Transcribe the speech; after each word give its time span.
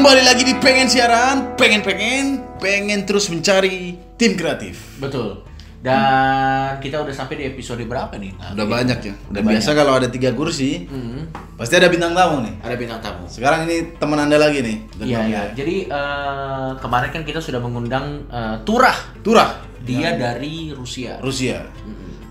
Kembali 0.00 0.24
lagi 0.24 0.48
di 0.48 0.56
pengen 0.56 0.88
siaran, 0.88 1.60
pengen 1.60 1.84
pengen, 1.84 2.40
pengen 2.56 3.04
terus 3.04 3.28
mencari 3.28 4.00
tim 4.16 4.32
kreatif. 4.32 4.96
Betul. 4.96 5.44
Dan 5.76 6.80
kita 6.80 7.04
udah 7.04 7.12
sampai 7.12 7.36
di 7.36 7.44
episode 7.44 7.84
berapa 7.84 8.16
nih? 8.16 8.32
Nah, 8.32 8.56
Udah 8.56 8.64
banyak 8.64 8.96
ya. 8.96 9.12
Udah 9.28 9.44
Banyak. 9.44 9.60
biasa 9.60 9.76
kalau 9.76 10.00
ada 10.00 10.08
tiga 10.08 10.32
kursi, 10.32 10.88
Mhm. 10.88 11.52
pasti 11.52 11.76
ada 11.76 11.92
bintang 11.92 12.16
tamu 12.16 12.40
nih. 12.48 12.54
Ada 12.64 12.76
bintang 12.80 13.00
tamu. 13.04 13.28
Sekarang 13.28 13.68
ini 13.68 13.92
teman 14.00 14.16
anda 14.16 14.40
lagi 14.40 14.64
nih. 14.64 14.78
Iya, 15.04 15.20
iya. 15.28 15.42
Jadi 15.52 15.92
eh, 15.92 16.70
kemarin 16.80 17.10
kan 17.12 17.20
kita 17.20 17.44
sudah 17.44 17.60
mengundang 17.60 18.24
eh, 18.32 18.56
Turah. 18.64 18.96
Turah. 19.20 19.60
Dia 19.84 20.16
dari 20.16 20.72
Rusia. 20.72 21.20
Rusia. 21.20 21.60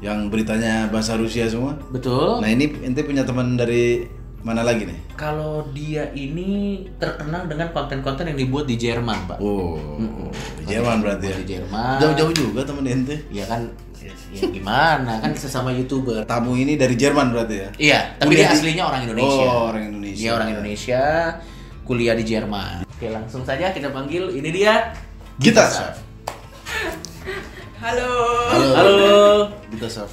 Yang 0.01 0.33
beritanya 0.33 0.89
bahasa 0.89 1.13
Rusia 1.13 1.45
semua. 1.45 1.77
Betul. 1.93 2.41
Nah 2.41 2.49
ini 2.49 2.81
ente 2.81 3.05
punya 3.05 3.21
teman 3.21 3.53
dari 3.53 4.17
mana 4.39 4.63
lagi 4.63 4.87
nih? 4.87 4.99
Kalau 5.13 5.67
dia 5.75 6.07
ini 6.15 6.81
terkenal 6.95 7.43
dengan 7.45 7.75
konten-konten 7.75 8.23
yang 8.31 8.39
dibuat 8.39 8.65
di 8.65 8.79
Jerman, 8.79 9.27
Pak. 9.27 9.37
Oh, 9.43 9.99
di 10.59 10.65
Jerman 10.65 11.03
berarti 11.03 11.25
ya. 11.27 11.35
Di 11.43 11.47
Jerman. 11.57 11.97
Jauh-jauh 11.99 12.31
juga 12.31 12.63
teman 12.63 12.87
ente. 12.87 13.19
Ya 13.29 13.43
kan, 13.43 13.67
ya, 13.99 14.41
gimana? 14.47 15.19
Kan 15.19 15.35
sesama 15.35 15.75
youtuber. 15.75 16.23
Tamu 16.23 16.55
ini 16.55 16.79
dari 16.79 16.95
Jerman 16.95 17.35
berarti 17.35 17.55
ya. 17.59 17.69
Iya, 17.75 17.99
tapi 18.15 18.39
dia 18.39 18.47
di- 18.47 18.55
aslinya 18.55 18.83
orang 18.87 19.01
Indonesia. 19.11 19.43
Oh, 19.43 19.61
orang 19.75 19.83
Indonesia. 19.91 20.21
Dia 20.23 20.31
orang 20.31 20.49
Indonesia, 20.55 21.01
kuliah 21.83 22.15
di 22.15 22.23
Jerman. 22.23 22.87
Oke, 22.87 23.07
langsung 23.11 23.43
saja 23.43 23.75
kita 23.75 23.91
panggil. 23.91 24.31
Ini 24.31 24.49
dia. 24.55 24.95
Saf. 25.43 25.99
Halo. 27.79 28.11
Halo. 28.51 28.69
Halo. 28.75 29.58
Kita 29.69 29.85
Saf. 29.85 30.11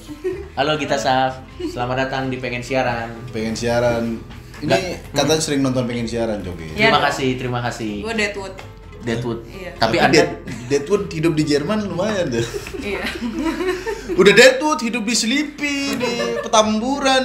Halo 0.52 0.76
Gita 0.76 1.00
Saf. 1.00 1.40
Selamat 1.58 2.06
datang 2.06 2.28
di 2.28 2.36
Pengen 2.36 2.60
Siaran. 2.60 3.08
Pengen 3.32 3.56
siaran. 3.56 4.20
Ini 4.56 5.00
katanya 5.12 5.40
sering 5.40 5.60
nonton 5.60 5.84
pengen 5.84 6.08
siaran 6.08 6.40
Joki. 6.40 6.72
Iya 6.72 6.88
Terima 6.88 6.96
dong. 6.96 7.04
kasih, 7.12 7.28
terima 7.36 7.60
kasih. 7.60 7.92
Gue 8.00 8.14
Deadwood. 8.16 8.54
Deadwood. 9.04 9.40
Iya. 9.44 9.70
Tapi 9.76 9.96
Anda 10.00 10.16
Dead, 10.16 10.30
Deadwood 10.72 11.12
hidup 11.12 11.32
di 11.36 11.44
Jerman 11.44 11.84
lumayan 11.84 12.32
deh. 12.32 12.46
Iya. 12.80 13.04
Udah 14.16 14.32
Deadwood 14.32 14.80
hidup 14.80 15.04
di 15.04 15.12
Sleepy, 15.12 15.76
di 16.00 16.12
Petamburan, 16.40 17.24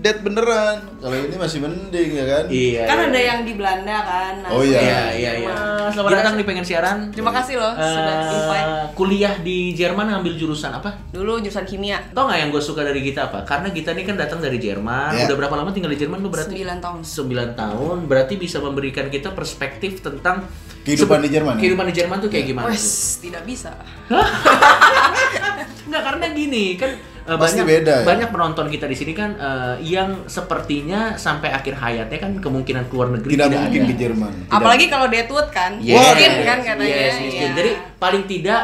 Dead 0.00 0.18
beneran. 0.20 0.76
Kalau 1.00 1.16
ini 1.16 1.36
masih 1.36 1.58
mending 1.64 2.10
ya 2.12 2.24
kan? 2.24 2.44
Iya. 2.46 2.82
kan 2.84 2.98
iya. 2.98 3.06
ada 3.08 3.20
yang 3.20 3.40
di 3.42 3.52
Belanda 3.56 3.96
kan. 4.04 4.32
Nah, 4.44 4.50
Oh, 4.52 4.62
iya. 4.62 4.80
Iya, 4.80 5.00
iya, 5.16 5.30
iya. 5.40 5.54
Selamat 5.90 6.10
datang 6.20 6.34
di 6.36 6.44
Pengen 6.44 6.64
Siaran. 6.64 7.10
Terima 7.10 7.32
kasih 7.32 7.56
loh 7.56 7.72
sudah 7.72 8.14
Eh, 8.20 8.34
invite. 8.36 8.68
kuliah 8.94 9.34
di 9.40 9.72
Jerman 9.72 10.06
ngambil 10.12 10.36
jurusan 10.36 10.70
apa? 10.70 11.00
Dulu 11.10 11.40
jurusan 11.40 11.64
kimia. 11.64 11.98
Tau 12.12 12.28
nggak 12.28 12.38
yang 12.38 12.50
gue 12.52 12.62
suka 12.62 12.84
dari 12.84 13.00
kita 13.00 13.32
apa? 13.32 13.42
Karena 13.42 13.72
kita 13.72 13.96
ini 13.96 14.02
kan 14.04 14.16
datang 14.16 14.38
dari 14.38 14.60
Jerman. 14.60 15.16
Iya. 15.16 15.26
Udah 15.26 15.36
berapa 15.40 15.54
lama 15.56 15.70
tinggal 15.72 15.90
di 15.90 15.98
Jerman 15.98 16.20
lu 16.20 16.28
berarti? 16.28 16.54
9 16.54 16.78
tahun. 16.78 17.00
9 17.02 17.58
tahun. 17.58 17.96
Berarti 18.06 18.34
bisa 18.36 18.60
memberikan 18.60 19.08
kita 19.08 19.32
perspektif 19.32 20.00
tentang 20.00 20.46
Kehidupan 20.80 21.20
di 21.20 21.28
Jerman, 21.28 21.54
ya? 21.54 21.60
Kehidupan 21.60 21.86
di 21.92 21.94
Jerman 21.94 22.16
tuh 22.24 22.30
kayak 22.32 22.46
gimana? 22.48 22.72
Wes, 22.72 23.20
tidak 23.20 23.44
bisa. 23.44 23.76
Enggak 25.84 26.02
karena 26.08 26.26
gini 26.32 26.80
kan 26.80 26.96
eh, 27.22 27.36
Pasti 27.36 27.60
banyak 27.60 27.66
beda 27.68 27.94
ya? 28.00 28.04
banyak 28.04 28.28
penonton 28.28 28.66
kita 28.66 28.84
di 28.84 28.94
sini 28.94 29.12
kan 29.12 29.30
eh, 29.34 29.74
yang 29.82 30.24
sepertinya 30.24 31.14
sampai 31.14 31.50
akhir 31.50 31.74
hayatnya 31.74 32.18
kan 32.18 32.32
kemungkinan 32.38 32.88
keluar 32.88 33.10
negeri 33.10 33.34
Tidak 33.34 33.46
tidak, 33.46 33.60
mungkin 33.62 33.82
ada. 33.82 33.88
ke 33.88 33.94
Jerman. 33.94 34.32
Apalagi 34.48 34.84
kalau 34.86 35.06
Deadwood 35.06 35.48
kan. 35.50 35.76
Yes, 35.78 36.00
Miskin 36.14 36.32
kan 36.42 36.58
katanya. 36.60 36.86
yes, 36.86 37.14
miskin. 37.18 37.40
Iya. 37.42 37.56
Jadi 37.56 37.70
paling 37.96 38.22
tidak 38.24 38.62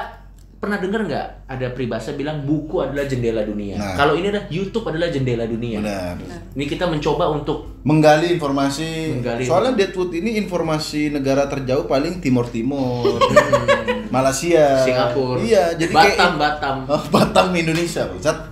pernah 0.56 0.78
dengar 0.78 1.00
nggak 1.04 1.26
ada 1.46 1.70
peribahasa 1.70 2.18
bilang 2.18 2.42
buku 2.42 2.82
adalah 2.82 3.06
jendela 3.06 3.46
dunia. 3.46 3.78
Nah. 3.78 3.94
Kalau 3.94 4.18
ini 4.18 4.34
adalah 4.34 4.50
YouTube 4.50 4.90
adalah 4.90 5.08
jendela 5.14 5.46
dunia. 5.46 5.78
Benar. 5.78 6.14
Ini 6.58 6.64
kita 6.66 6.90
mencoba 6.90 7.30
untuk 7.30 7.76
Menggali 7.86 8.34
informasi. 8.34 9.14
Menggali. 9.14 9.46
Soalnya 9.46 9.78
Deadwood 9.78 10.10
ini 10.10 10.34
informasi 10.42 11.14
negara 11.14 11.46
terjauh 11.46 11.86
paling 11.86 12.18
Timur 12.18 12.50
Timur, 12.50 13.22
Malaysia, 14.16 14.82
Singapura, 14.82 15.38
Iya, 15.38 15.64
jadi 15.78 15.92
Batam, 15.94 16.34
kayak 16.34 16.34
Batam. 16.34 16.76
Oh, 16.90 17.02
Batam 17.14 17.46
Indonesia, 17.54 18.10
Ustaz. 18.10 18.50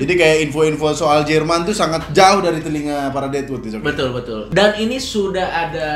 jadi 0.00 0.12
kayak 0.16 0.36
info-info 0.48 0.88
soal 0.96 1.20
Jerman 1.28 1.68
tuh 1.68 1.76
sangat 1.76 2.16
jauh 2.16 2.40
dari 2.40 2.64
telinga 2.64 3.12
para 3.12 3.28
Deadwood. 3.28 3.60
Betul 3.84 4.16
betul. 4.16 4.40
Dan 4.48 4.72
ini 4.80 4.96
sudah 4.96 5.68
ada 5.68 5.90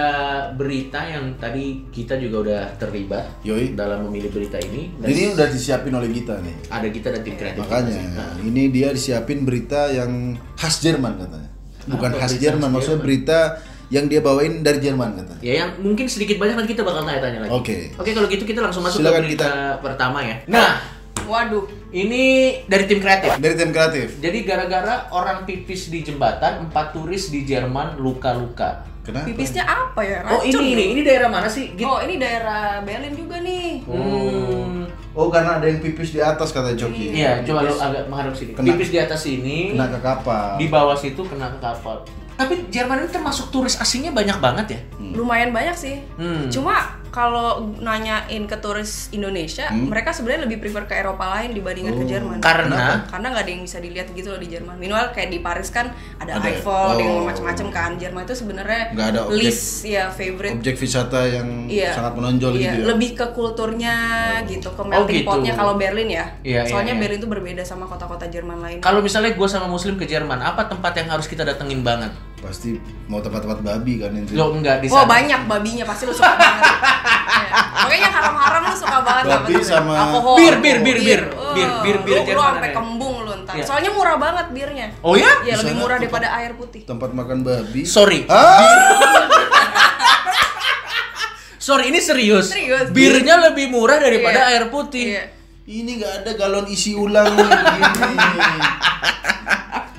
berita 0.53 1.01
yang 1.01 1.33
tadi 1.41 1.89
kita 1.89 2.21
juga 2.21 2.37
udah 2.45 2.63
terlibat 2.77 3.41
Yoi. 3.41 3.73
dalam 3.73 4.05
memilih 4.05 4.29
berita 4.29 4.61
ini. 4.61 4.93
Dan 5.01 5.09
Ini 5.09 5.33
udah 5.33 5.49
disiapin 5.49 5.97
oleh 5.97 6.13
kita 6.13 6.26
nih. 6.35 6.55
ada 6.67 6.89
kita 6.89 7.09
dan 7.15 7.23
tim 7.23 7.35
kreatif. 7.37 7.61
Makanya 7.63 7.95
Nah, 8.11 8.33
ini 8.43 8.63
dia 8.69 8.89
disiapin 8.91 9.47
berita 9.47 9.87
yang 9.89 10.35
khas 10.55 10.83
Jerman 10.83 11.15
katanya. 11.21 11.51
Bukan 11.87 12.11
Apa 12.11 12.19
khas 12.19 12.35
Jerman, 12.35 12.67
khas 12.67 12.75
maksudnya 12.75 12.99
Jerman? 12.99 13.07
berita 13.07 13.39
yang 13.87 14.05
dia 14.11 14.19
bawain 14.19 14.67
dari 14.67 14.79
Jerman 14.83 15.15
katanya. 15.15 15.41
Ya 15.41 15.55
yang 15.63 15.71
mungkin 15.79 16.11
sedikit 16.11 16.43
banyak 16.43 16.59
nanti 16.59 16.75
kita 16.75 16.83
bakal 16.83 17.07
tanya-tanya 17.07 17.47
lagi. 17.47 17.53
Oke. 17.55 17.79
Oke 17.95 18.11
kalau 18.11 18.27
gitu 18.27 18.43
kita 18.43 18.59
langsung 18.59 18.83
masuk 18.83 18.99
Silakan 18.99 19.23
ke 19.23 19.27
berita 19.31 19.47
pertama 19.79 20.19
ya. 20.27 20.37
Nah 20.51 20.83
Waduh. 21.27 21.67
ini 21.91 22.23
dari 22.71 22.85
tim 22.87 23.03
kreatif. 23.03 23.35
Dari 23.39 23.55
tim 23.55 23.71
kreatif. 23.75 24.19
Jadi 24.23 24.39
gara-gara 24.43 25.11
orang 25.11 25.43
pipis 25.43 25.91
di 25.91 26.03
jembatan, 26.03 26.71
empat 26.71 26.95
turis 26.95 27.35
di 27.35 27.43
Jerman 27.43 27.99
luka-luka. 27.99 28.87
Kenapa? 29.03 29.27
Pipisnya 29.31 29.63
apa 29.63 30.03
ya? 30.03 30.19
Oh 30.27 30.43
Racun 30.43 30.67
ini 30.67 30.71
ini 30.75 30.83
ya? 30.83 30.89
ini 30.91 31.01
daerah 31.07 31.29
mana 31.31 31.47
sih? 31.47 31.75
Git? 31.79 31.87
Oh, 31.87 32.03
ini 32.03 32.19
daerah 32.19 32.83
Berlin 32.83 33.15
juga 33.15 33.39
nih. 33.39 33.87
Hmm. 33.87 34.56
Oh, 35.17 35.27
karena 35.27 35.57
ada 35.57 35.65
yang 35.65 35.81
pipis 35.81 36.13
di 36.13 36.21
atas 36.21 36.53
kata 36.53 36.77
Joki. 36.77 37.09
Iya, 37.11 37.41
coba 37.43 37.65
lu 37.65 37.73
agak 37.75 38.05
menghadap 38.05 38.37
sini. 38.37 38.53
Kena- 38.53 38.69
Pipis 38.69 38.89
di 38.89 38.99
atas 39.01 39.21
sini, 39.23 39.73
Kena 39.73 39.89
ke 39.89 39.99
kapal. 39.99 40.61
di 40.61 40.69
bawah 40.69 40.93
situ 40.93 41.25
kena 41.25 41.49
ke 41.49 41.59
kapal. 41.59 42.05
Tapi 42.37 42.69
Jerman 42.69 43.01
ini 43.01 43.09
termasuk 43.09 43.49
turis 43.49 43.81
asingnya 43.81 44.13
banyak 44.13 44.37
banget 44.37 44.67
ya. 44.69 44.81
Lumayan 45.17 45.51
banyak 45.51 45.73
sih. 45.73 46.05
Hmm. 46.15 46.53
Cuma 46.53 47.01
kalau 47.17 47.49
nanyain 47.81 48.45
ke 48.45 48.57
turis 48.57 49.09
Indonesia, 49.09 49.65
Hmm. 49.67 49.89
mereka 49.89 50.13
sebenarnya 50.13 50.45
lebih 50.45 50.61
prefer 50.61 50.85
ke 50.85 50.95
Eropa 50.95 51.33
lain 51.33 51.51
dibandingkan 51.51 51.95
ke 51.95 52.05
Oh. 52.05 52.05
Jerman. 52.07 52.39
Karena 52.39 53.09
karena 53.09 53.27
nggak 53.27 53.41
ada 53.41 53.51
yang 53.51 53.65
bisa 53.65 53.79
dilihat 53.79 54.13
gitu 54.13 54.29
loh 54.29 54.37
di 54.37 54.47
Jerman. 54.47 54.77
Minimal 54.77 55.11
kayak 55.11 55.33
di 55.33 55.41
Paris 55.41 55.73
kan 55.73 55.89
ada, 56.19 56.37
Ada. 56.37 56.45
Eiffel, 56.47 56.77
ada 56.93 57.01
yang 57.01 57.17
Oh. 57.17 57.25
macam-macam 57.25 57.67
kan. 57.71 57.91
Jerman 57.97 58.23
itu 58.23 58.37
sebenarnya 58.37 58.93
Nggak 58.93 59.09
ada 59.09 59.21
objek- 59.25 59.41
list 59.41 59.65
ya 59.83 60.05
favorite. 60.09 60.53
Objek 60.55 60.77
wisata 60.77 61.21
yang 61.25 61.49
Iya. 61.67 61.91
sangat 61.91 62.13
menonjol 62.15 62.53
Iya, 62.53 62.61
gitu 62.61 62.77
ya. 62.77 62.87
lebih 62.87 63.11
ke 63.15 63.27
kulturnya 63.33 63.97
gitu, 64.45 64.69
ke 64.69 64.83
melting 64.85 65.17
gitu. 65.17 65.27
potnya 65.27 65.53
kalau 65.55 65.75
Berlin 65.75 66.09
ya. 66.11 66.25
Iya, 66.43 66.61
iya, 66.61 66.61
Soalnya 66.67 66.93
iya. 66.93 67.01
Berlin 67.01 67.17
itu 67.17 67.29
berbeda 67.29 67.63
sama 67.63 67.85
kota-kota 67.85 68.29
Jerman 68.29 68.61
lain. 68.61 68.79
kalau 68.79 69.01
misalnya 69.01 69.33
gue 69.33 69.49
sama 69.49 69.65
Muslim 69.67 69.97
ke 69.97 70.05
Jerman, 70.05 70.37
apa 70.39 70.67
tempat 70.67 70.93
yang 70.95 71.09
harus 71.09 71.25
kita 71.25 71.43
datengin 71.43 71.81
banget? 71.81 72.13
Pasti 72.37 72.77
mau 73.07 73.19
tempat-tempat 73.19 73.59
babi 73.59 73.97
kan 73.97 74.13
itu. 74.13 74.37
Lo 74.37 74.53
enggak 74.53 74.79
di 74.79 74.87
Oh 74.87 75.01
sana. 75.01 75.09
banyak 75.11 75.41
babinya 75.47 75.85
pasti 75.85 76.05
lu 76.05 76.13
suka 76.13 76.37
banget. 76.37 76.63
Iya. 77.07 77.51
Pokoknya 77.77 78.11
haram-haram 78.11 78.63
lu 78.65 78.75
suka 78.75 78.99
banget 79.01 79.25
Babi 79.29 79.55
sama- 79.63 79.95
alkohol. 79.97 80.37
Bir, 80.37 80.55
bir, 80.59 80.77
bir, 80.83 80.99
bir. 80.99 81.21
Oh, 81.31 81.55
Bir, 81.55 81.69
bir, 81.81 81.97
bir 82.05 82.13
Lu, 82.13 82.21
lu 82.21 82.27
Jerman 82.27 82.53
sampai 82.53 82.71
kembung 82.71 83.17
lu 83.23 83.33
ntar. 83.43 83.55
Iya. 83.55 83.65
Soalnya 83.65 83.91
murah 83.91 84.17
banget 84.17 84.47
birnya. 84.51 84.87
Oh 85.01 85.15
ya? 85.15 85.31
Iya, 85.43 85.55
lebih 85.61 85.75
murah 85.77 85.97
daripada 85.97 86.29
air 86.35 86.53
putih. 86.53 86.83
Tempat 86.83 87.11
makan 87.11 87.39
babi. 87.41 87.83
Sorry. 87.85 88.27
Ah! 88.27 88.61
Sorry, 91.59 91.91
ini 91.91 91.99
serius. 91.99 92.47
Serius. 92.47 92.91
Birnya 92.91 93.43
lebih 93.43 93.67
murah 93.67 93.99
daripada 93.99 94.47
Iya. 94.47 94.51
air 94.53 94.65
putih. 94.69 95.19
Iya. 95.19 95.25
Ini 95.67 95.91
nggak 95.99 96.13
ada 96.23 96.31
galon 96.37 96.67
isi 96.69 96.95
ulang. 96.95 97.27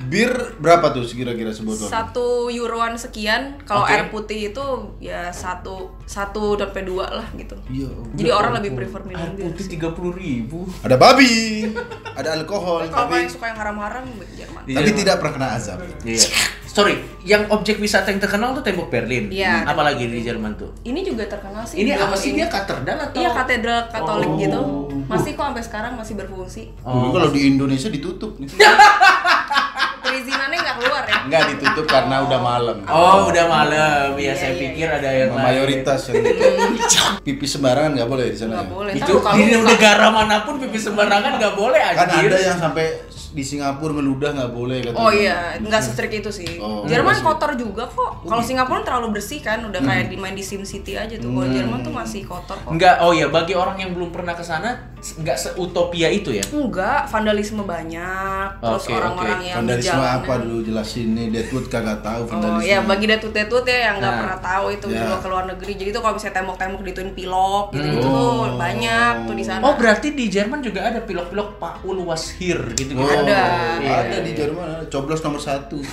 Bir 0.08 0.32
berapa 0.56 0.88
tuh 0.88 1.04
kira-kira 1.04 1.52
sebotol? 1.52 1.84
Satu 1.84 2.26
euroan 2.48 2.96
sekian, 2.96 3.60
kalau 3.62 3.84
Oke. 3.84 3.92
air 3.92 4.08
putih 4.08 4.48
itu 4.48 4.64
ya 4.98 5.28
satu 5.28 5.92
satu 6.02 6.56
sampai 6.56 6.82
dua 6.82 7.04
lah 7.12 7.28
gitu. 7.32 7.52
Iya. 7.68 7.92
Jadi 8.16 8.30
orang 8.30 8.56
lebih 8.56 8.72
prefer 8.74 9.04
minum 9.04 9.20
Air 9.20 9.32
bir. 9.34 9.44
putih 9.46 9.66
tiga 9.68 9.92
puluh 9.92 10.10
ribu. 10.10 10.64
Ada 10.80 10.96
babi, 10.96 11.68
ada 12.14 12.32
alkohol, 12.34 12.82
Tapi 12.82 12.90
kalau 12.90 13.04
tapi 13.06 13.14
yang 13.20 13.30
suka 13.30 13.44
yang 13.46 13.58
haram-haram 13.58 14.04
Jerman. 14.30 14.62
Tapi 14.64 14.72
Jerman. 14.74 14.96
tidak 14.96 15.14
pernah 15.20 15.32
kena 15.34 15.48
azab. 15.54 15.78
Iya. 16.02 16.24
Sorry, 16.68 16.94
yang 17.22 17.48
objek 17.48 17.76
wisata 17.76 18.08
yang 18.08 18.18
terkenal 18.18 18.54
tuh 18.54 18.62
tembok 18.62 18.88
Berlin. 18.88 19.28
Iya. 19.28 19.66
Apalagi 19.66 20.06
di 20.06 20.22
Jerman 20.22 20.54
tuh. 20.54 20.70
Ini 20.82 21.00
juga 21.02 21.26
terkenal 21.26 21.66
sih. 21.66 21.82
Ini 21.82 21.96
apa 21.96 22.14
sih 22.14 22.32
ini. 22.32 22.40
dia 22.40 22.48
katedral 22.48 22.96
atau? 23.02 23.18
Iya 23.18 23.30
katedral 23.34 23.78
Katolik 23.88 24.28
Oh. 24.28 24.38
gitu. 24.38 24.60
Masih 25.04 25.32
kok 25.34 25.44
sampai 25.44 25.64
sekarang 25.64 25.92
masih 25.94 26.14
berfungsi. 26.14 26.62
Dulu 26.78 27.08
kalau 27.10 27.28
di 27.28 27.40
Indonesia 27.46 27.88
ditutup 27.88 28.38
nih. 28.38 28.48
Perizinannya 29.98 30.56
nggak 30.56 30.76
keluar 30.78 31.02
ya? 31.04 31.16
Enggak 31.28 31.42
ditutup 31.52 31.84
karena 31.84 32.24
udah 32.24 32.40
malam. 32.40 32.76
Oh, 32.88 33.28
udah 33.28 33.44
malam. 33.52 34.16
Ya, 34.16 34.32
Iya, 34.32 34.32
saya 34.32 34.52
iya, 34.56 34.60
pikir 34.64 34.88
ada 34.88 35.10
yang 35.12 35.30
lain. 35.36 35.44
mayoritas 35.44 36.00
yang 36.08 36.24
ditutup. 36.24 37.20
Pipis 37.20 37.50
sembarangan 37.52 37.90
nggak 38.00 38.08
boleh 38.08 38.24
di 38.32 38.38
sana. 38.40 38.52
Nggak 38.56 38.64
ya? 38.64 38.72
boleh. 38.72 38.92
Itu 38.96 39.12
di 39.20 39.44
negara 39.60 40.06
mana 40.08 40.36
pun 40.48 40.54
pipis 40.56 40.82
sembarangan 40.88 41.36
nggak 41.36 41.54
boleh 41.54 41.80
Kan 41.92 42.08
ada 42.08 42.38
yang 42.40 42.56
sampai 42.56 42.86
di 43.28 43.42
Singapura 43.42 43.92
meludah 43.92 44.30
nggak 44.32 44.50
boleh 44.50 44.78
katanya. 44.80 44.98
Oh 44.98 45.10
iya, 45.10 45.38
nggak 45.56 45.80
se-strict 45.80 46.14
itu 46.16 46.30
sih. 46.30 46.48
Oh, 46.58 46.82
Jerman 46.82 47.18
kotor 47.18 47.52
juga 47.54 47.84
kok. 47.84 48.22
Kalau 48.22 48.40
Singapura 48.40 48.80
terlalu 48.80 49.14
bersih 49.14 49.38
kan, 49.38 49.60
udah 49.62 49.78
kayak 49.78 50.08
di 50.08 50.16
main 50.16 50.32
di 50.32 50.40
Sim 50.40 50.62
City 50.62 50.94
aja 50.94 51.14
tuh. 51.14 51.28
Kalau 51.28 51.46
Jerman 51.46 51.80
tuh 51.80 51.92
masih 51.92 52.24
kotor 52.24 52.56
kok. 52.56 52.68
Enggak, 52.68 53.00
oh 53.00 53.12
ya 53.12 53.28
bagi 53.28 53.52
orang 53.52 53.76
yang 53.78 53.92
belum 53.92 54.10
pernah 54.10 54.32
ke 54.32 54.40
sana 54.40 54.90
enggak 55.14 55.36
seutopia 55.36 56.08
itu 56.08 56.32
ya. 56.32 56.42
Enggak, 56.48 57.06
vandalisme 57.06 57.62
banyak. 57.62 58.48
Terus 58.58 58.82
Oke, 58.82 58.92
orang-orang 58.92 59.38
oke. 59.38 59.46
yang 59.46 59.56
di 59.56 59.58
Vandalisme 59.60 59.92
jalanan. 59.94 60.18
apa 60.18 60.32
dulu 60.38 60.58
jelasin 60.60 61.08
nih 61.12 61.26
Deadwood 61.30 61.66
kagak 61.68 61.98
tahu 62.00 62.20
Oh 62.20 62.28
vandalisme. 62.28 62.66
ya 62.66 62.78
bagi 62.82 63.06
detut 63.06 63.30
detut 63.30 63.62
ya 63.62 63.78
yang 63.84 63.94
nggak 63.98 64.10
Nah. 64.10 64.18
pernah 64.18 64.38
tahu 64.40 64.64
itu 64.70 64.86
Ya. 64.88 64.98
juga 65.00 65.16
ke 65.16 65.28
luar 65.28 65.44
negeri. 65.46 65.72
Jadi 65.76 65.90
tuh 65.90 66.00
kalau 66.00 66.14
misalnya 66.14 66.36
tembok-tembok 66.36 66.80
dituin 66.82 67.10
pilok 67.12 67.64
gitu 67.70 67.84
gitu 67.84 67.98
Hmm. 68.00 68.02
tuh 68.02 68.16
Oh. 68.42 68.58
banyak 68.58 69.12
tuh 69.24 69.34
di 69.34 69.44
sana. 69.44 69.60
Oh, 69.60 69.74
berarti 69.74 70.08
di 70.10 70.26
Jerman 70.26 70.58
juga 70.60 70.80
ada 70.82 70.98
pilok-pilok 71.00 71.48
Paul 71.58 71.98
was 72.02 72.32
here 72.32 72.64
gitu 72.72 72.88
gitu. 72.88 72.98
Oh, 72.98 73.06
Ada. 73.08 73.27
Ada 73.28 73.78
Iya, 73.78 74.18
di 74.20 74.30
iya. 74.30 74.38
Jerman 74.38 74.66
ada. 74.66 74.84
coblos 74.88 75.20
nomor 75.20 75.40
satu. 75.40 75.76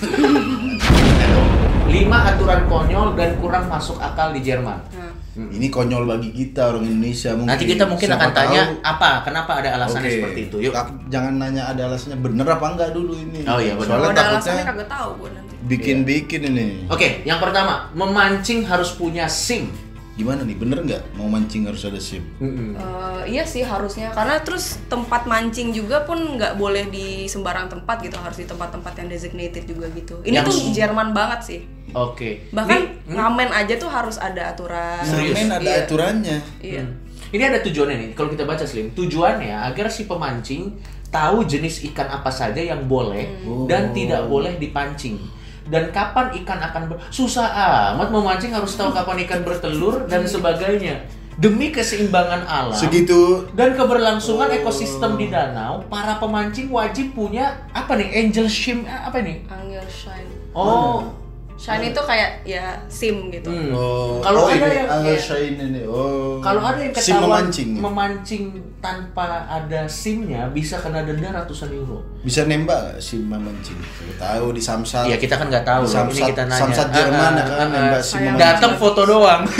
Lima 1.85 2.17
aturan 2.25 2.65
konyol 2.65 3.13
dan 3.13 3.37
kurang 3.37 3.65
masuk 3.65 3.95
akal 3.97 4.31
di 4.31 4.41
Jerman. 4.41 4.79
Nah, 4.91 5.13
Ini 5.35 5.67
konyol 5.67 6.03
bagi 6.05 6.31
kita 6.31 6.71
orang 6.71 6.83
Indonesia 6.85 7.31
mungkin. 7.31 7.51
Nanti 7.51 7.65
kita 7.65 7.83
mungkin 7.85 8.07
Siapa 8.07 8.19
akan 8.21 8.31
tanya 8.33 8.61
tahu. 8.65 8.79
apa, 8.81 9.09
kenapa 9.21 9.51
ada 9.59 9.69
alasannya 9.75 10.03
Oke. 10.05 10.15
seperti 10.17 10.39
itu. 10.45 10.55
Yuk. 10.61 10.73
Jangan 11.05 11.33
nanya 11.35 11.63
ada 11.67 11.81
alasannya 11.85 12.17
bener 12.17 12.47
apa 12.49 12.65
enggak 12.69 12.89
dulu 12.91 13.13
ini. 13.13 13.43
Oh 13.43 13.59
iya, 13.59 13.75
bener. 13.75 13.89
kalau 13.91 14.01
Soalnya 14.01 14.09
ada 14.09 14.15
takutnya 14.17 14.31
alasannya 14.33 14.65
kagak 14.65 14.89
tahu 14.89 15.09
gue 15.13 15.29
nanti. 15.31 15.53
bikin-bikin 15.65 16.41
ini. 16.47 16.67
Oke, 16.87 17.07
yang 17.21 17.37
pertama, 17.37 17.91
memancing 17.91 18.63
harus 18.63 18.91
punya 18.91 19.27
SIM. 19.27 19.67
Gimana 20.15 20.41
nih? 20.41 20.55
Bener 20.55 20.79
nggak 20.79 21.01
mau 21.13 21.27
mancing 21.27 21.67
harus 21.67 21.83
ada 21.83 21.99
SIM? 21.99 22.23
Eh, 22.39 23.21
iya 23.27 23.43
sih 23.43 23.61
harusnya 23.61 24.15
karena 24.15 24.39
terus 24.39 24.79
tempat 24.87 25.27
mancing 25.27 25.75
juga 25.75 26.07
pun 26.07 26.39
nggak 26.39 26.55
boleh 26.55 26.87
di 26.87 27.27
sembarang 27.27 27.67
tempat 27.67 27.99
gitu 27.99 28.15
harus 28.15 28.39
di 28.39 28.47
tempat-tempat 28.47 28.95
yang 28.95 29.07
designated 29.11 29.67
juga 29.67 29.91
gitu. 29.91 30.15
Ini 30.23 30.39
Yang 30.39 30.45
tuh 30.47 30.71
Jerman 30.71 31.11
banget 31.11 31.39
sih. 31.43 31.59
Oke. 31.91 32.47
Bahkan 32.49 32.79
Nih, 32.79 32.83
hmm, 33.07 33.15
ngamen 33.15 33.49
aja 33.51 33.75
tuh 33.75 33.87
harus 33.87 34.15
ada 34.15 34.51
aturan. 34.51 35.03
Serius? 35.03 35.35
Ngamen 35.35 35.49
ada 35.53 35.67
Iya. 35.67 35.83
aturannya. 35.83 36.37
Iya. 36.59 36.83
Ini 37.25 37.43
ada 37.45 37.59
tujuannya 37.59 37.95
nih. 37.97 38.09
Kalau 38.15 38.31
kita 38.31 38.43
baca 38.43 38.63
Slim, 38.63 38.95
tujuannya 38.95 39.51
agar 39.51 39.91
si 39.91 40.07
pemancing 40.07 40.71
tahu 41.07 41.43
jenis 41.43 41.83
ikan 41.91 42.07
apa 42.07 42.27
saja 42.27 42.59
yang 42.59 42.87
boleh 42.87 43.43
Hmm. 43.43 43.67
dan 43.67 43.91
tidak 43.91 44.27
boleh 44.27 44.55
dipancing. 44.55 45.19
Dan 45.65 45.89
kapan 45.89 46.29
ikan 46.43 46.61
akan 46.61 46.81
ber... 46.93 46.95
susah 47.09 47.49
amat 47.97 48.13
memancing 48.13 48.53
harus 48.53 48.77
tahu 48.77 48.93
kapan 48.93 49.25
ikan 49.25 49.41
bertelur 49.41 50.05
dan 50.05 50.21
sebagainya. 50.25 51.01
Demi 51.35 51.67
keseimbangan 51.67 52.47
alam 52.47 52.71
Segitu 52.71 53.43
dan 53.59 53.75
keberlangsungan 53.75 54.55
ekosistem 54.55 55.19
di 55.19 55.27
danau, 55.27 55.83
para 55.91 56.15
pemancing 56.15 56.71
wajib 56.71 57.11
punya 57.11 57.59
apa 57.75 57.99
nih? 57.99 58.07
Angel 58.23 58.47
shim 58.47 58.87
eh, 58.87 59.01
apa 59.03 59.19
nih? 59.19 59.43
Angel 59.51 59.83
shine. 59.91 60.31
Oh, 60.55 61.11
Shine 61.55 61.95
itu 61.95 62.01
kayak 62.03 62.43
ya 62.43 62.75
SIM 62.91 63.31
gitu. 63.31 63.47
hmm. 63.47 63.71
Oh, 63.71 64.19
Kalau 64.19 64.43
oh, 64.43 64.51
ada 64.51 64.59
ini 64.59 64.75
yang 64.75 64.89
Angel 64.91 65.15
iya. 65.15 65.23
Shine 65.23 65.55
ini. 65.55 65.81
Oh. 65.87 66.43
Kalau 66.43 66.59
ada 66.59 66.83
yang 66.83 66.91
SIM 66.91 67.15
ketahuan 67.15 67.23
memancing. 67.47 67.69
memancing 67.79 68.43
tanpa 68.83 69.47
ada 69.47 69.87
SIM-nya 69.87 70.51
bisa 70.51 70.75
kena 70.83 71.07
denda 71.07 71.31
ratusan 71.31 71.71
euro. 71.71 72.03
Bisa 72.21 72.43
nembak 72.43 72.99
SIM 72.99 73.23
memancing? 73.23 73.79
Tahu 74.19 74.51
di 74.51 74.59
Samsat. 74.59 75.07
Iya 75.07 75.15
kita 75.15 75.39
kan 75.39 75.47
nggak 75.47 75.63
tahu. 75.63 75.87
loh. 75.87 75.89
Ini 75.89 75.95
Samsat, 75.95 76.27
kita 76.27 76.43
nanya. 76.43 76.59
Samsat 76.59 76.87
Ah, 76.87 76.93
Jerman 76.93 77.23
ah, 77.23 77.39
ya 77.39 77.43
kan 77.47 77.55
ah, 77.55 77.71
nembak 77.71 78.01
ah. 78.03 78.03
SIM 78.03 78.19
memancing. 78.19 78.43
Datang 78.43 78.73
foto 78.75 79.01
doang. 79.07 79.41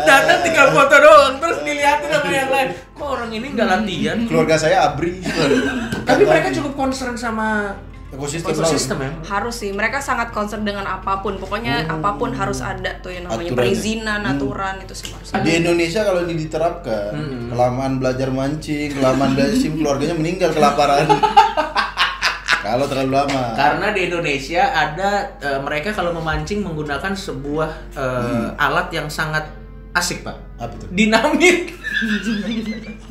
Datang 0.00 0.38
tinggal 0.42 0.68
foto 0.74 0.96
doang 0.98 1.34
terus 1.38 1.58
dilihatin 1.62 2.08
sama 2.10 2.32
yang 2.32 2.50
lain. 2.50 2.68
Kok 2.98 3.06
orang 3.06 3.30
ini 3.30 3.46
nggak 3.54 3.68
latihan? 3.70 4.18
Keluarga 4.26 4.56
saya 4.58 4.76
abri. 4.90 5.22
Tapi 6.08 6.22
mereka 6.26 6.50
cukup 6.50 6.74
concern 6.74 7.14
sama 7.14 7.70
ekosistem, 8.10 8.52
ekosistem 8.52 8.98
ya. 8.98 9.10
Harus 9.26 9.54
sih, 9.62 9.70
mereka 9.70 10.02
sangat 10.02 10.34
concern 10.34 10.66
dengan 10.66 10.86
apa 10.86 11.22
pun. 11.22 11.38
Pokoknya 11.38 11.86
apa 11.86 12.18
pun 12.18 12.34
harus 12.34 12.58
ada 12.60 12.98
tuh 12.98 13.14
yang 13.14 13.30
namanya 13.30 13.54
Aturannya. 13.54 13.58
perizinan, 13.58 14.20
aturan 14.26 14.74
itu 14.82 14.94
semua 14.98 15.16
harus 15.22 15.30
ada. 15.30 15.44
Di 15.46 15.52
Indonesia 15.62 16.00
kalau 16.02 16.20
ini 16.26 16.34
diterapkan, 16.46 17.12
kelamaan 17.54 17.92
belajar 18.02 18.28
mancing, 18.34 18.88
kelamaan 18.98 19.30
belajar 19.38 19.54
SIM, 19.56 19.78
keluarganya 19.78 20.16
meninggal 20.18 20.50
kelaparan. 20.50 21.06
kalau 22.64 22.84
terlalu 22.86 23.12
lama. 23.16 23.44
Karena 23.56 23.86
di 23.90 24.00
Indonesia 24.06 24.62
ada 24.68 25.10
eh, 25.40 25.60
mereka 25.64 25.90
kalau 25.96 26.12
memancing 26.14 26.60
menggunakan 26.60 27.12
sebuah 27.16 27.70
eh, 27.96 28.48
alat 28.60 28.88
yang 28.92 29.08
sangat 29.08 29.48
asik 29.96 30.22
pak. 30.22 30.36
Apa 30.60 30.74
tuh? 30.76 30.88
Dinamit. 30.92 31.74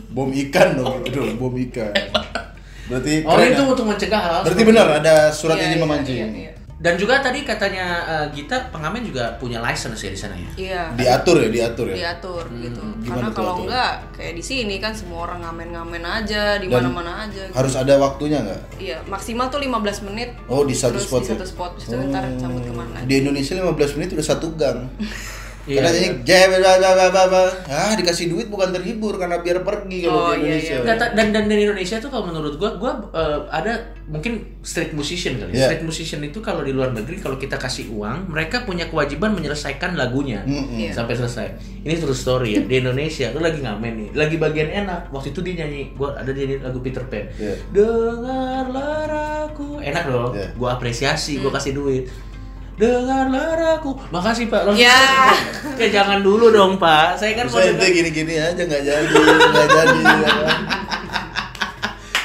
Bom 0.09 0.31
ikan 0.33 0.79
dong 0.79 1.05
itu 1.05 1.17
dong, 1.17 1.35
bom 1.37 1.53
ikan. 1.53 1.93
Berarti 2.89 3.13
Oh 3.21 3.31
keren 3.31 3.49
itu 3.49 3.61
ya? 3.61 3.69
untuk 3.69 3.85
mencegah 3.85 4.19
hal-hal 4.19 4.41
Berarti 4.43 4.63
benar 4.65 4.87
itu. 4.87 4.99
ada 4.99 5.13
surat 5.29 5.55
Iya, 5.55 5.63
izin 5.63 5.71
iya, 5.71 5.81
memancing. 5.81 6.17
iya, 6.17 6.27
iya. 6.27 6.53
Dan 6.79 6.95
juga 6.95 7.19
tadi 7.19 7.43
katanya 7.43 7.85
eh, 8.07 8.25
Gita 8.31 8.71
pengamen 8.71 9.03
juga 9.03 9.35
punya 9.35 9.59
license 9.59 9.99
ya 9.99 10.09
di 10.09 10.15
sana 10.15 10.31
ya. 10.33 10.49
Iya. 10.55 10.83
Diatur 10.95 11.35
ya, 11.37 11.49
diatur 11.51 11.85
ya. 11.85 11.95
diatur 11.99 12.47
gitu. 12.55 12.79
gimana 12.97 13.19
Karena 13.19 13.29
kalau 13.29 13.53
enggak 13.61 13.91
kayak 14.15 14.33
di 14.33 14.41
sini 14.41 14.79
kan 14.79 14.95
semua 14.95 15.27
orang 15.27 15.43
ngamen-ngamen 15.43 15.99
aja 16.01 16.55
di 16.55 16.65
mana-mana 16.65 17.27
aja. 17.27 17.45
gitu. 17.45 17.53
Harus 17.53 17.75
ada 17.75 17.99
waktunya 17.99 18.39
nggak? 18.39 18.61
Iya, 18.79 18.97
maksimal 19.05 19.51
tuh 19.51 19.59
15 19.59 20.07
menit. 20.07 20.39
Oh 20.47 20.63
di 20.63 20.71
satu 20.71 20.95
terus 20.95 21.05
spot 21.05 21.19
di 21.19 21.27
ya? 21.27 21.31
satu 21.35 21.45
spot, 21.45 21.71
terus 21.75 21.85
itu 21.85 21.95
ntar 22.09 22.23
cabut 22.37 22.63
ke 22.63 22.71
mana 22.71 22.97
Di 23.03 23.13
Indonesia 23.17 23.53
15 23.53 23.95
menit 23.99 24.09
udah 24.15 24.25
satu 24.25 24.47
gang. 24.55 24.79
Iya, 25.69 25.77
Karena 25.77 25.91
iya. 25.91 25.99
ini 26.01 26.07
jeb 26.25 26.49
bla 26.51 26.71
bla 26.75 26.91
bla 26.91 27.07
bla 27.07 27.23
bla. 27.29 27.41
Ah, 27.69 27.93
dikasih 27.93 28.25
duit 28.27 28.47
bukan 28.47 28.73
terhibur 28.73 29.13
karena 29.15 29.37
biar 29.37 29.61
pergi 29.61 30.01
kalau 30.01 30.17
Oh, 30.19 30.33
di 30.33 30.41
iya, 30.41 30.57
Indonesia. 30.57 30.75
iya. 30.81 30.95
Ta- 30.97 31.13
dan 31.13 31.27
dan 31.29 31.45
di 31.45 31.55
Indonesia 31.55 31.95
tuh 31.95 32.09
kalau 32.09 32.25
menurut 32.25 32.57
gua 32.57 32.73
gua 32.75 32.91
eh, 33.11 33.39
ada 33.47 33.73
mungkin 34.03 34.33
street 34.59 34.91
musician 34.91 35.37
kali. 35.37 35.53
Iya. 35.53 35.61
ya. 35.61 35.65
Street 35.69 35.85
musician 35.85 36.21
itu 36.21 36.39
kalau 36.39 36.65
di 36.65 36.73
luar 36.73 36.89
negeri 36.89 37.21
kalau 37.21 37.37
kita 37.37 37.55
kasih 37.55 37.85
uang, 37.87 38.27
mereka 38.27 38.65
punya 38.65 38.89
kewajiban 38.89 39.29
menyelesaikan 39.31 39.93
lagunya 39.93 40.41
Mm-mm. 40.41 40.73
Iya. 40.79 40.91
sampai 40.91 41.13
selesai. 41.13 41.47
Ini 41.79 41.93
true 41.95 42.17
story 42.17 42.57
ya. 42.57 42.61
Di 42.61 42.75
Indonesia 42.79 43.29
lu 43.29 43.39
lagi 43.39 43.61
ngamen 43.61 43.93
nih, 43.95 44.09
lagi 44.11 44.35
bagian 44.35 44.73
enak. 44.75 45.07
Waktu 45.09 45.29
itu 45.29 45.45
dia 45.45 45.61
nyanyi, 45.61 45.93
gua 45.93 46.17
ada 46.17 46.33
dia 46.33 46.49
nyanyi 46.49 46.65
lagu 46.65 46.81
Peter 46.81 47.05
Pan. 47.05 47.29
Iya. 47.31 47.53
Dengarlah 47.69 49.05
aku. 49.45 49.77
Enak 49.79 50.03
dong. 50.03 50.33
Iya. 50.33 50.47
Gua 50.55 50.69
apresiasi, 50.73 51.37
gua 51.37 51.51
kasih 51.51 51.73
duit. 51.73 52.09
Dengarlah 52.79 53.75
aku. 53.75 53.91
Makasih, 54.09 54.47
Pak. 54.47 54.61
Langsung- 54.65 54.79
Ya. 54.79 54.95
ya 55.75 55.87
jangan 55.91 56.19
dulu 56.19 56.47
dong, 56.47 56.79
Pak. 56.79 57.13
Saya 57.13 57.35
kan 57.35 57.45
mau 57.45 57.59
Saya 57.59 57.75
denger- 57.75 57.91
gini-gini 57.93 58.35
aja 58.35 58.55
nggak 58.57 58.81
jadi, 58.81 59.15
nggak 59.45 59.67
jadi. 59.69 59.99
ya 59.99 60.31
kan. 60.33 60.59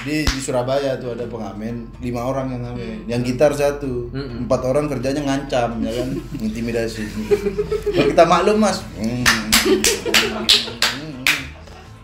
Di, 0.04 0.20
di 0.22 0.38
Surabaya 0.38 0.94
tuh 0.94 1.10
ada 1.10 1.24
pengamen 1.24 1.88
lima 1.98 2.22
orang 2.22 2.52
yang 2.52 2.62
ngamen, 2.62 3.08
yang 3.08 3.20
gitar 3.20 3.50
satu, 3.50 4.12
Mm-mm. 4.12 4.44
empat 4.44 4.60
orang 4.62 4.84
kerjanya 4.86 5.24
ngancam, 5.24 5.80
ya 5.80 5.90
kan, 5.90 6.08
intimidasi. 6.38 7.08
Kalau 7.88 8.06
kita 8.06 8.24
maklum 8.24 8.60
mas, 8.60 8.84
Hmm. 8.94 9.24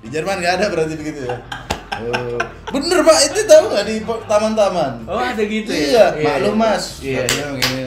di 0.00 0.08
Jerman 0.08 0.41
nggak 0.41 0.55
ada 0.55 0.67
berarti 0.67 0.97
begitu 0.97 1.21
ya. 1.23 1.37
Oh. 2.00 2.40
Bener 2.73 3.04
pak, 3.04 3.19
itu 3.26 3.40
tahu 3.45 3.64
nggak 3.69 3.85
di 3.85 3.97
taman-taman? 4.25 4.92
Oh, 5.04 5.21
ada 5.21 5.42
gitu 5.45 5.69
Iya, 5.69 6.16
ya. 6.16 6.25
maklum 6.25 6.57
mas. 6.57 7.04
Iya. 7.04 7.28
Katanya 7.28 7.47
begini. 7.52 7.79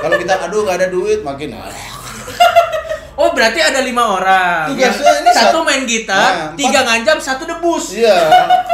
Kalau 0.00 0.16
kita 0.16 0.34
aduh 0.40 0.60
nggak 0.64 0.76
ada 0.76 0.88
duit, 0.88 1.20
makin 1.20 1.54
ah. 1.54 1.68
Oh 3.14 3.36
berarti 3.36 3.60
ada 3.60 3.84
lima 3.84 4.16
orang. 4.16 4.72
Tugasnya 4.72 5.12
ini 5.20 5.30
satu 5.30 5.60
sat- 5.60 5.66
main 5.66 5.82
gitar, 5.84 6.16
Nah, 6.16 6.48
tiga 6.56 6.80
empat- 6.80 6.86
ngancam, 6.88 7.18
satu 7.20 7.42
debus. 7.44 7.92
Iya. 7.92 8.16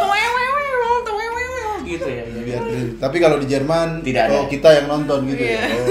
Gitu 1.86 2.02
ya. 2.02 2.24
Biar 2.26 2.62
tapi 2.98 3.16
kalau 3.18 3.38
di 3.38 3.46
Jerman 3.46 4.02
Tidak 4.02 4.22
ada. 4.22 4.34
oh 4.36 4.44
kita 4.46 4.68
yang 4.74 4.86
nonton 4.86 5.26
gitu 5.26 5.38
ya. 5.40 5.60
Oh. 5.66 5.86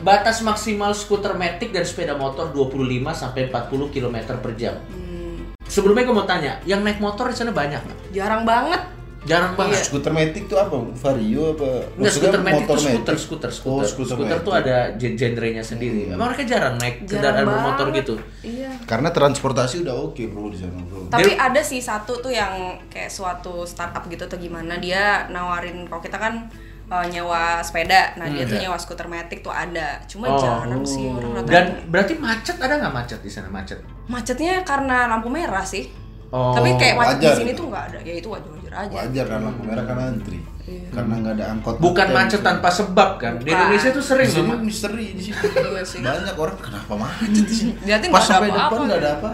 Batas 0.00 0.38
maksimal 0.40 0.92
skuter 0.92 1.34
metik 1.34 1.72
dan 1.72 1.82
sepeda 1.82 2.14
motor 2.14 2.48
25 2.48 2.76
sampai 3.10 3.48
40 3.48 3.90
km 3.90 4.16
per 4.38 4.52
jam. 4.54 4.76
Hmm, 4.86 5.50
Sebelumnya 5.66 6.06
gue 6.06 6.14
mau 6.14 6.28
tanya, 6.28 6.62
yang 6.62 6.86
naik 6.86 7.00
motor 7.00 7.26
di 7.26 7.34
sana 7.34 7.50
banyak 7.50 7.80
nggak? 7.80 7.98
jarang 8.12 8.46
banget. 8.46 8.80
Jarang 9.26 9.52
banget. 9.52 9.82
Skuter 9.82 10.10
metik 10.10 10.46
tuh 10.46 10.54
apa? 10.54 10.78
Vario 10.78 11.52
apa? 11.52 11.68
Maksudnya 11.92 12.10
skuter 12.30 12.40
metik 12.40 12.54
itu 12.56 12.62
motor 12.62 12.78
skuter, 12.78 12.94
metik? 12.94 13.18
skuter, 13.18 13.50
Oh, 13.50 13.56
skuter. 13.82 13.86
skuter, 13.86 14.14
skuter 14.14 14.38
tuh 14.40 14.54
ada 14.54 14.76
gen- 14.94 15.14
genrenya 15.14 15.60
sendiri. 15.60 16.08
Emang 16.08 16.30
mereka 16.30 16.46
jarang 16.46 16.74
naik 16.76 17.02
Jarang 17.02 17.10
kendaraan 17.10 17.44
bermotor 17.44 17.86
gitu. 17.92 18.14
Iya. 18.40 18.70
Karena 18.84 19.10
transportasi 19.10 19.82
udah 19.82 19.94
oke 20.00 20.22
bro 20.26 20.46
di 20.46 20.56
sana 20.56 20.78
bro. 20.80 21.06
Tapi 21.08 21.34
ada 21.34 21.58
sih 21.60 21.78
satu 21.78 22.16
tuh 22.16 22.30
yang 22.30 22.54
kayak 22.86 23.08
suatu 23.08 23.62
startup 23.62 24.06
gitu 24.06 24.22
atau 24.22 24.36
gimana 24.36 24.78
dia 24.78 25.26
nawarin 25.26 25.84
kalau 25.84 25.98
kita 25.98 26.16
kan 26.16 26.46
uh, 26.86 27.02
nyewa 27.04 27.58
sepeda, 27.60 28.14
nah 28.14 28.24
dia 28.24 28.44
tuh 28.44 28.56
nyewa 28.56 28.78
skuter 28.78 29.06
metik 29.06 29.42
tuh 29.42 29.50
ada. 29.50 29.98
Cuma 30.06 30.28
Oh. 30.28 30.38
jarang 30.38 30.82
sih 30.82 31.02
orang 31.04 31.34
rata. 31.36 31.50
Dan 31.50 31.64
berarti 31.88 32.14
macet 32.14 32.56
ada 32.56 32.78
nggak 32.78 32.94
macet 32.94 33.18
di 33.20 33.28
sana 33.28 33.48
macet? 33.48 33.82
macetnya 34.06 34.62
karena 34.62 35.08
lampu 35.08 35.26
merah 35.26 35.66
sih. 35.66 35.90
Oh, 36.28 36.50
Tapi 36.50 36.74
kayak 36.74 36.94
macet 36.94 37.16
di 37.16 37.22
wajar 37.24 37.34
sini 37.36 37.52
tuh 37.52 37.66
nggak 37.66 37.84
ada. 37.86 37.98
Ya 38.00 38.14
itu 38.14 38.30
wajar-wajar 38.66 38.72
aja. 38.82 38.94
Wajar 39.06 39.24
kan 39.26 39.40
lampu 39.42 39.62
merah 39.62 39.84
kan 39.84 39.98
antri. 40.10 40.40
karena 40.66 41.22
nggak 41.22 41.34
ada 41.38 41.44
angkot. 41.54 41.78
Bukan 41.78 42.10
macet 42.10 42.42
tanpa 42.42 42.66
sebab 42.66 43.22
kan. 43.22 43.38
Di. 43.38 43.54
Indonesia 43.54 43.94
tuh 43.94 44.02
sering 44.02 44.26
loh. 44.26 44.58
misteri 44.58 45.14
di 45.14 45.22
sini. 45.22 45.38
Iya 45.38 45.82
sih. 45.86 46.02
Banyak 46.02 46.34
orang 46.34 46.58
kenapa 46.58 46.92
macet 46.98 47.46
di 47.46 47.54
sini? 47.54 47.72
Pas 48.10 48.26
sampai 48.26 48.50
depan 48.50 48.74
nggak 48.82 48.98
ada 48.98 49.10
gitu. 49.14 49.18
apa. 49.22 49.28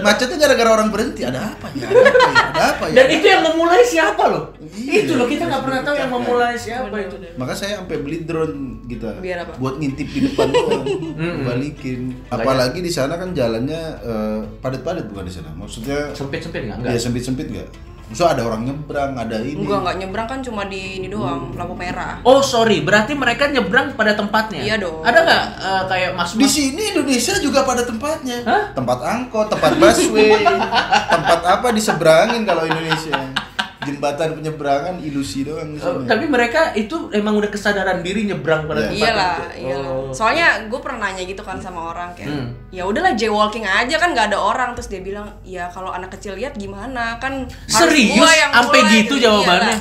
Macetnya 0.00 0.36
gara-gara 0.40 0.70
orang 0.72 0.88
berhenti. 0.88 1.20
Ada 1.20 1.52
apa 1.52 1.68
ya? 1.76 1.84
Ada 1.84 2.00
apa 2.00 2.16
ya? 2.24 2.44
Ada 2.48 2.62
apa 2.64 2.84
ya? 2.88 2.94
Dan 2.96 3.06
itu 3.12 3.26
yang 3.28 3.42
memulai 3.44 3.82
siapa 3.84 4.24
loh? 4.24 4.44
Iya. 4.56 5.04
itu 5.04 5.12
loh 5.20 5.28
kita 5.28 5.44
nggak 5.44 5.62
pernah 5.68 5.80
tahu 5.84 5.96
yang 6.00 6.10
memulai 6.16 6.56
siapa 6.56 6.96
itu. 6.96 7.16
Maka 7.36 7.52
saya 7.52 7.84
sampai 7.84 7.96
beli 8.00 8.24
drone 8.24 8.88
kita 8.88 9.20
Biar 9.20 9.44
apa? 9.44 9.52
buat 9.60 9.76
ngintip 9.76 10.08
di 10.08 10.32
depan 10.32 10.48
doang, 10.48 10.84
balikin. 11.48 12.24
Apalagi 12.32 12.80
di 12.80 12.88
sana 12.88 13.20
kan 13.20 13.36
jalannya 13.36 13.80
eh, 14.00 14.40
padat-padat 14.64 15.12
bukan 15.12 15.28
di 15.28 15.34
sana. 15.34 15.52
Maksudnya 15.52 16.08
Sempit-sempit 16.16 16.72
nggak? 16.72 16.88
ya 16.88 16.96
sempit-sempit 16.96 17.52
nggak? 17.52 17.68
Maksudnya 18.08 18.40
ada 18.40 18.42
orang 18.48 18.62
nyebrang, 18.64 19.12
ada 19.20 19.36
ini. 19.44 19.60
Enggak, 19.60 19.78
enggak 19.84 19.96
nyebrang 20.00 20.26
kan 20.32 20.40
cuma 20.40 20.62
di 20.64 20.96
ini 20.96 21.12
doang, 21.12 21.52
lampu 21.52 21.76
merah. 21.76 22.24
Oh 22.24 22.40
sorry, 22.40 22.80
berarti 22.80 23.12
mereka 23.12 23.52
nyebrang 23.52 23.92
pada 23.92 24.16
tempatnya. 24.16 24.64
Iya 24.64 24.76
dong. 24.80 25.04
Ada 25.04 25.18
nggak 25.28 25.44
eh, 25.60 25.82
kayak 25.92 26.10
mas 26.16 26.32
Di 26.32 26.48
sini 26.48 26.96
Indonesia 26.96 27.36
juga 27.36 27.68
pada 27.68 27.84
tempatnya. 27.84 28.40
Hah? 28.48 28.72
Tempat 28.72 28.98
angkot, 29.04 29.52
tempat 29.52 29.76
busway, 29.76 30.40
tempat 31.14 31.40
apa 31.44 31.68
diseberangin 31.76 32.48
kalau 32.48 32.64
Indonesia. 32.64 33.47
Jembatan 33.90 34.28
penyeberangan 34.34 34.94
ilusi 34.98 35.42
doang 35.42 35.72
Oh, 35.74 35.96
sini. 35.96 36.04
tapi 36.04 36.24
mereka 36.26 36.72
itu 36.72 37.08
emang 37.10 37.34
udah 37.34 37.48
kesadaran 37.48 37.98
diri 37.98 38.24
nyebrang 38.24 38.64
pada 38.64 38.80
Iya. 38.80 38.88
tempat 38.88 38.98
Iyalah, 38.98 39.32
itu. 39.32 39.44
iyalah. 39.60 39.88
Oh. 39.90 40.10
Soalnya 40.10 40.46
gue 40.64 40.78
pernah 40.78 40.98
nanya 41.02 41.22
gitu 41.22 41.40
kan 41.40 41.56
sama 41.56 41.80
orang 41.88 42.12
kayak, 42.12 42.28
Hmm. 42.28 42.48
ya 42.68 42.82
udahlah 42.82 43.12
jaywalking 43.12 43.62
aja 43.62 43.96
kan 43.96 44.12
nggak 44.12 44.28
ada 44.28 44.38
orang 44.38 44.70
terus 44.72 44.86
dia 44.86 45.00
bilang, 45.00 45.26
ya 45.42 45.66
kalau 45.68 45.88
anak 45.88 46.10
kecil 46.10 46.34
lihat 46.34 46.52
gimana 46.54 47.16
kan 47.16 47.48
Serius? 47.64 48.20
Sampai 48.50 48.80
mulai." 48.80 48.94
gitu 48.98 49.14
jawabannya? 49.16 49.72
Iyalah. 49.72 49.80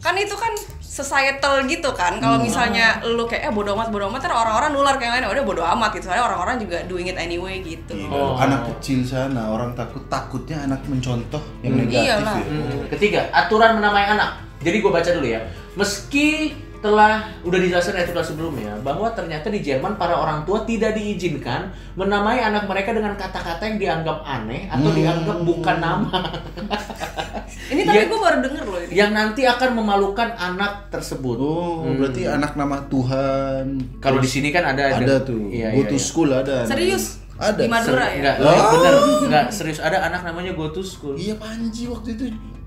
Kan 0.00 0.14
itu 0.16 0.34
kan 0.34 0.52
societal 0.94 1.66
gitu 1.66 1.90
kan. 1.90 2.22
Kalau 2.22 2.38
Hmm. 2.38 2.46
misalnya 2.46 3.02
lu 3.02 3.26
kayak 3.26 3.42
eh 3.42 3.52
bodo 3.52 3.74
amat 3.74 3.90
bodo 3.90 4.06
amat 4.06 4.22
ntar 4.22 4.30
orang-orang 4.32 4.70
nular 4.70 4.94
kayak 4.94 5.18
lain 5.18 5.26
udah 5.26 5.42
bodo 5.42 5.62
amat 5.66 5.90
gitu. 5.92 6.06
Soalnya 6.06 6.24
orang-orang 6.24 6.56
juga 6.56 6.78
doing 6.86 7.10
it 7.10 7.18
anyway 7.18 7.58
gitu. 7.58 7.98
Iya, 7.98 8.06
Oh. 8.08 8.38
Anak 8.38 8.70
kecil 8.70 9.02
sana 9.02 9.50
orang 9.50 9.74
takut 9.74 10.06
takutnya 10.06 10.62
anak 10.62 10.86
mencontoh 10.86 11.42
yang 11.60 11.74
Hmm. 11.74 11.80
negatif 11.82 12.06
Iyalah. 12.06 12.36
ya. 12.38 12.46
Hmm. 12.46 12.86
Ketiga, 12.88 13.20
aturan 13.34 13.74
menamai 13.74 14.06
anak. 14.06 14.30
Jadi 14.62 14.76
gue 14.78 14.88
baca 14.88 15.10
dulu 15.10 15.26
ya. 15.26 15.42
Meski 15.74 16.54
telah 16.78 17.16
udah 17.40 17.58
dijelaskan 17.58 17.96
episode 17.98 18.28
sebelumnya 18.30 18.76
bahwa 18.78 19.08
ternyata 19.10 19.48
di 19.48 19.58
Jerman 19.58 19.96
para 19.96 20.14
orang 20.14 20.44
tua 20.44 20.62
tidak 20.62 20.92
diizinkan 20.92 21.68
menamai 21.94 22.38
anak 22.38 22.68
mereka 22.68 22.92
dengan 22.92 23.16
kata-kata 23.16 23.64
yang 23.64 23.78
dianggap 23.80 24.20
aneh 24.22 24.68
atau 24.68 24.92
Hmm. 24.92 24.94
dianggap 24.94 25.38
bukan 25.42 25.76
nama 25.80 26.12
Ini 27.64 27.80
tapi 27.82 28.04
gue 28.04 28.20
baru 28.20 28.38
denger 28.44 28.64
loh 28.64 28.80
ini. 28.80 28.92
yang 28.92 29.10
nanti 29.10 29.42
akan 29.44 29.70
memalukan 29.72 30.28
anak 30.32 30.92
tersebut. 30.92 31.36
Oh, 31.40 31.80
Hmm. 31.82 31.96
berarti 31.96 32.28
anak 32.28 32.52
nama 32.54 32.84
Tuhan. 32.86 33.64
Kalau 33.98 34.18
di 34.20 34.28
sini 34.28 34.52
kan 34.52 34.64
ada 34.66 34.92
ada 34.92 35.16
tuh. 35.20 35.48
Iya, 35.48 35.72
Go 35.72 35.80
iya, 35.80 35.88
to 35.88 35.96
iya. 35.96 36.04
school 36.04 36.28
ada. 36.28 36.56
Serius? 36.68 37.24
Ada. 37.34 37.64
Di 37.64 37.68
Madura 37.68 38.06
ya? 38.12 38.20
Enggak, 38.20 38.36
Lah. 38.38 38.70
bener, 38.70 38.94
enggak 39.26 39.46
serius 39.50 39.80
ada 39.80 39.98
anak 40.02 40.22
namanya 40.22 40.52
Go 40.52 40.70
to 40.70 40.84
School. 40.84 41.18
Iya 41.18 41.34
Panji 41.34 41.90
waktu 41.90 42.14
itu 42.14 42.24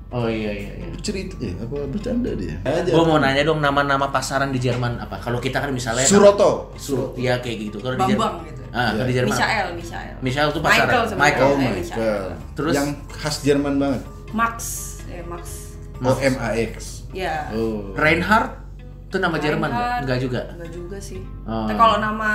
Oh 0.07 0.23
iya 0.23 0.55
iya 0.55 0.71
iya. 0.79 0.87
cerita 1.03 1.35
eh 1.43 1.51
apa 1.55 1.83
bercanda 1.83 2.31
dia. 2.31 2.55
Aja. 2.63 2.87
Gue 2.87 3.03
mau 3.03 3.19
nanya 3.19 3.43
dong 3.43 3.59
nama-nama 3.59 4.07
pasaran 4.07 4.55
di 4.55 4.59
Jerman 4.59 4.95
apa? 4.97 5.19
Kalau 5.19 5.35
kita 5.35 5.59
kan 5.59 5.67
misalnya 5.71 6.07
Suroto. 6.07 6.71
Sur, 6.79 7.11
iya 7.15 7.43
kayak 7.43 7.57
gitu. 7.67 7.77
Kalau 7.83 7.99
di 7.99 8.15
Bambang 8.15 8.39
Jerman, 8.39 8.47
gitu. 8.47 8.61
ah 8.71 8.91
kalau 8.95 9.03
di 9.03 9.13
Jerman. 9.13 9.35
Michael, 9.35 9.67
Michael. 9.75 10.15
Michael 10.23 10.47
tuh 10.49 10.61
pasaran. 10.63 10.87
Michael. 10.87 11.15
Michael. 11.19 11.43
Oh 11.43 11.55
my 11.55 11.71
Michael. 11.75 12.23
god. 12.23 12.31
Terus? 12.55 12.73
yang 12.73 12.89
khas 13.11 13.35
Jerman 13.43 13.75
banget. 13.75 14.01
Max, 14.31 14.57
eh 15.07 15.23
Max. 15.23 15.75
O 15.97 16.13
M 16.17 16.35
A 16.37 16.53
X. 16.53 17.07
Ya. 17.09 17.49
Oh. 17.51 17.91
Reinhard 17.93 18.59
itu 19.07 19.17
nama 19.17 19.35
Jerman 19.35 19.67
nggak? 19.67 19.79
Reinhard. 19.79 20.01
Enggak 20.03 20.19
juga. 20.19 20.41
Enggak 20.53 20.71
juga 20.71 20.97
sih. 20.99 21.19
Oh. 21.43 21.65
Tapi 21.65 21.73
kalau 21.73 21.97
nama 21.97 22.31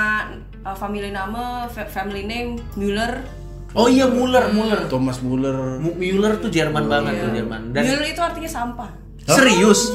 uh, 0.62 0.75
family 0.75 1.11
nama, 1.11 1.68
fa- 1.68 1.87
family 1.87 2.25
name 2.25 2.58
Müller. 2.75 3.22
Oh 3.72 3.88
iya 3.88 4.04
Muller, 4.04 4.52
Muller. 4.52 4.84
Thomas 4.87 5.20
Muller. 5.20 5.78
M- 5.78 5.96
Müller 5.96 6.37
tuh 6.37 6.49
Jerman 6.49 6.88
banget 6.88 7.20
tuh 7.20 7.30
Jerman. 7.30 7.72
Dan 7.72 7.82
Müller 7.84 8.06
itu 8.06 8.20
artinya 8.20 8.50
sampah. 8.50 8.90
serius? 9.22 9.94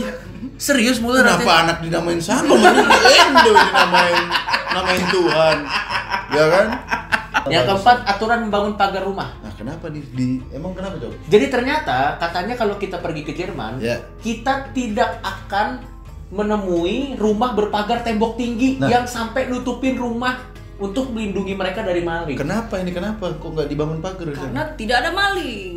Serius 0.56 0.98
Muller 0.98 1.20
Kenapa 1.22 1.44
artinya- 1.44 1.60
anak 1.68 1.78
dinamain 1.84 2.18
di 2.18 2.24
Indo 2.24 3.52
dinamain 3.52 4.26
namain 4.72 5.04
Tuhan. 5.12 5.58
Ya 6.28 6.46
kan? 6.48 6.68
Yang 7.48 7.64
keempat 7.68 7.98
aturan 8.08 8.40
membangun 8.48 8.74
pagar 8.76 9.04
rumah. 9.04 9.36
Kenapa 9.58 9.90
di, 9.90 10.06
di 10.14 10.28
emang 10.54 10.78
kenapa 10.78 11.02
coba? 11.02 11.18
Jadi 11.26 11.46
ternyata 11.50 12.22
katanya 12.22 12.54
kalau 12.54 12.78
kita 12.78 13.02
pergi 13.02 13.26
ke 13.26 13.34
Jerman, 13.34 13.82
Ya. 13.82 14.06
kita 14.22 14.70
tidak 14.70 15.18
akan 15.26 15.82
menemui 16.30 17.18
rumah 17.18 17.58
berpagar 17.58 18.06
tembok 18.06 18.38
tinggi 18.38 18.78
Nah. 18.78 18.86
yang 18.86 19.06
sampai 19.10 19.50
nutupin 19.50 19.98
rumah 19.98 20.46
untuk 20.78 21.10
melindungi 21.10 21.58
mereka 21.58 21.82
dari 21.82 22.06
maling. 22.06 22.38
Kenapa 22.38 22.78
ini 22.78 22.94
kenapa? 22.94 23.34
Kok 23.34 23.50
nggak 23.50 23.68
dibangun 23.68 23.98
pagar? 23.98 24.30
di 24.30 24.38
sana? 24.38 24.46
Karena 24.46 24.64
tidak 24.78 24.96
ada 25.02 25.12
maling. 25.12 25.76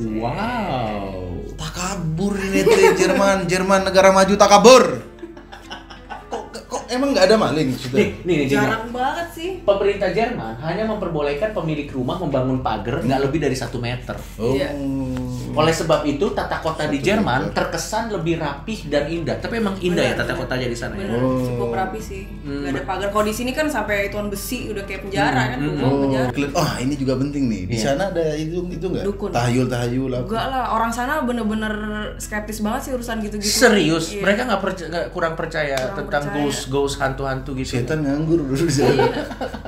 Wow. 0.00 1.44
takabur 1.60 2.40
ini 2.40 2.64
Jerman, 2.96 3.44
Jerman 3.44 3.84
negara 3.84 4.10
maju 4.10 4.34
takabur. 4.34 4.82
Emang 6.90 7.14
nggak 7.14 7.24
ada 7.24 7.36
maling 7.36 7.70
sudah? 7.72 7.96
Nih, 7.96 8.08
nih, 8.20 8.36
nih, 8.36 8.36
nih. 8.40 8.46
Jarang 8.50 8.90
banget 8.90 9.28
sih. 9.30 9.48
Pemerintah 9.62 10.10
Jerman 10.10 10.58
hanya 10.60 10.84
memperbolehkan 10.84 11.50
pemilik 11.52 11.86
rumah 11.88 12.18
membangun 12.18 12.58
pagar 12.60 12.98
nggak 12.98 13.20
lebih 13.22 13.38
dari 13.38 13.54
satu 13.54 13.78
meter. 13.78 14.18
Oh. 14.36 14.50
Iya. 14.50 14.74
Oleh 15.50 15.70
sebab 15.72 16.02
itu 16.04 16.30
tata 16.30 16.58
kota 16.58 16.86
di 16.86 16.98
Satu 16.98 17.06
Jerman 17.08 17.40
meter. 17.44 17.54
terkesan 17.56 18.04
lebih 18.08 18.38
rapih 18.38 18.86
dan 18.86 19.06
indah. 19.06 19.34
Tapi 19.36 19.54
emang 19.56 19.74
indah 19.78 20.02
ya 20.04 20.14
tata 20.14 20.34
kotanya 20.34 20.66
di 20.66 20.74
sana 20.74 20.94
ya. 20.94 21.06
Bener, 21.06 21.18
Oh. 21.20 21.42
cukup 21.42 21.70
rapi 21.72 21.98
sih. 21.98 22.22
Hmm. 22.40 22.62
Gak 22.64 22.70
ada 22.72 22.82
pagar. 22.84 23.08
Kalau 23.10 23.24
di 23.24 23.34
sini 23.34 23.50
kan 23.50 23.66
sampai 23.66 24.10
tuan 24.10 24.26
besi 24.26 24.66
udah 24.66 24.82
kayak 24.82 25.00
penjara 25.04 25.42
kan, 25.48 25.58
Hmm, 25.60 25.78
Oh, 25.80 26.06
penjara. 26.06 26.30
oh, 26.52 26.70
ini 26.76 26.94
juga 26.94 27.14
penting 27.16 27.46
nih. 27.46 27.62
Di 27.66 27.76
Iya. 27.76 27.82
sana 27.88 28.10
ada 28.10 28.24
itu 28.32 28.62
itu 28.68 28.82
nggak? 28.84 29.04
Dukun. 29.04 29.30
Tahayul 29.30 29.66
tahayul 29.66 30.10
apa? 30.12 30.24
Enggak 30.24 30.46
lah, 30.48 30.64
orang 30.72 30.90
sana 30.90 31.12
bener-bener 31.20 31.74
skeptis 32.16 32.58
banget 32.60 32.80
sih 32.82 32.92
urusan 32.92 33.18
gitu-gitu. 33.20 33.50
Serius, 33.50 34.10
Iya. 34.12 34.22
mereka 34.22 34.40
nggak 34.44 34.60
percaya, 34.60 34.86
nggak- 34.88 35.08
kurang 35.10 35.34
percaya 35.34 35.76
Kurang 35.76 35.96
tentang 35.98 36.22
percaya. 36.24 36.36
ghost, 36.40 36.62
ghost 36.80 36.96
hantu-hantu 36.96 37.52
gitu. 37.60 37.76
Setan 37.76 38.00
nganggur 38.00 38.40
dulu 38.40 38.64
di 38.64 38.72
sana. 38.72 39.04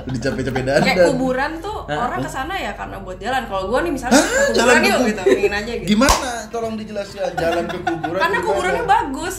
Udah 0.09 0.19
capek-capek 0.19 0.61
dandan. 0.65 0.81
Kayak 0.81 1.05
kuburan 1.13 1.51
tuh 1.61 1.77
orang 1.85 2.19
ke 2.25 2.29
sana 2.33 2.57
ya 2.57 2.73
karena 2.73 2.97
buat 3.05 3.21
jalan. 3.21 3.45
Kalau 3.45 3.63
gua 3.69 3.79
nih 3.85 3.93
misalnya 3.93 4.17
Hah? 4.17 4.25
ke 4.25 4.33
kuburan 4.33 4.57
Jalan 4.57 4.75
ke 4.81 4.87
yuk 4.89 4.99
gitu, 5.05 5.21
ingin 5.37 5.53
aja 5.53 5.71
gitu. 5.77 5.87
Gimana? 5.93 6.29
Tolong 6.49 6.73
dijelaskan 6.81 7.31
jalan 7.37 7.63
ke 7.69 7.77
kuburan. 7.85 8.19
Karena 8.19 8.37
gimana? 8.41 8.47
kuburannya 8.49 8.83
bagus. 8.89 9.35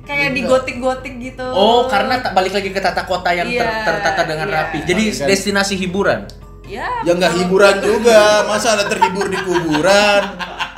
Kayak 0.00 0.30
di 0.34 0.42
gotik-gotik 0.42 1.14
gitu. 1.22 1.46
Oh, 1.54 1.86
karena 1.86 2.18
tak 2.18 2.34
balik 2.34 2.50
lagi 2.50 2.68
ke 2.74 2.80
tata 2.82 3.06
kota 3.06 3.30
yang 3.30 3.46
ter- 3.46 3.62
Iya, 3.62 3.86
tertata 3.86 4.22
dengan 4.26 4.48
iya. 4.50 4.56
rapi. 4.58 4.78
Jadi 4.82 5.04
Kan- 5.14 5.28
destinasi 5.30 5.74
hiburan. 5.78 6.20
Ya. 6.66 6.86
Ya 7.02 7.12
nggak 7.14 7.34
hiburan 7.34 7.78
juga, 7.82 8.46
masa 8.46 8.74
ada 8.78 8.86
terhibur 8.86 9.26
di 9.26 9.38
kuburan? 9.38 10.22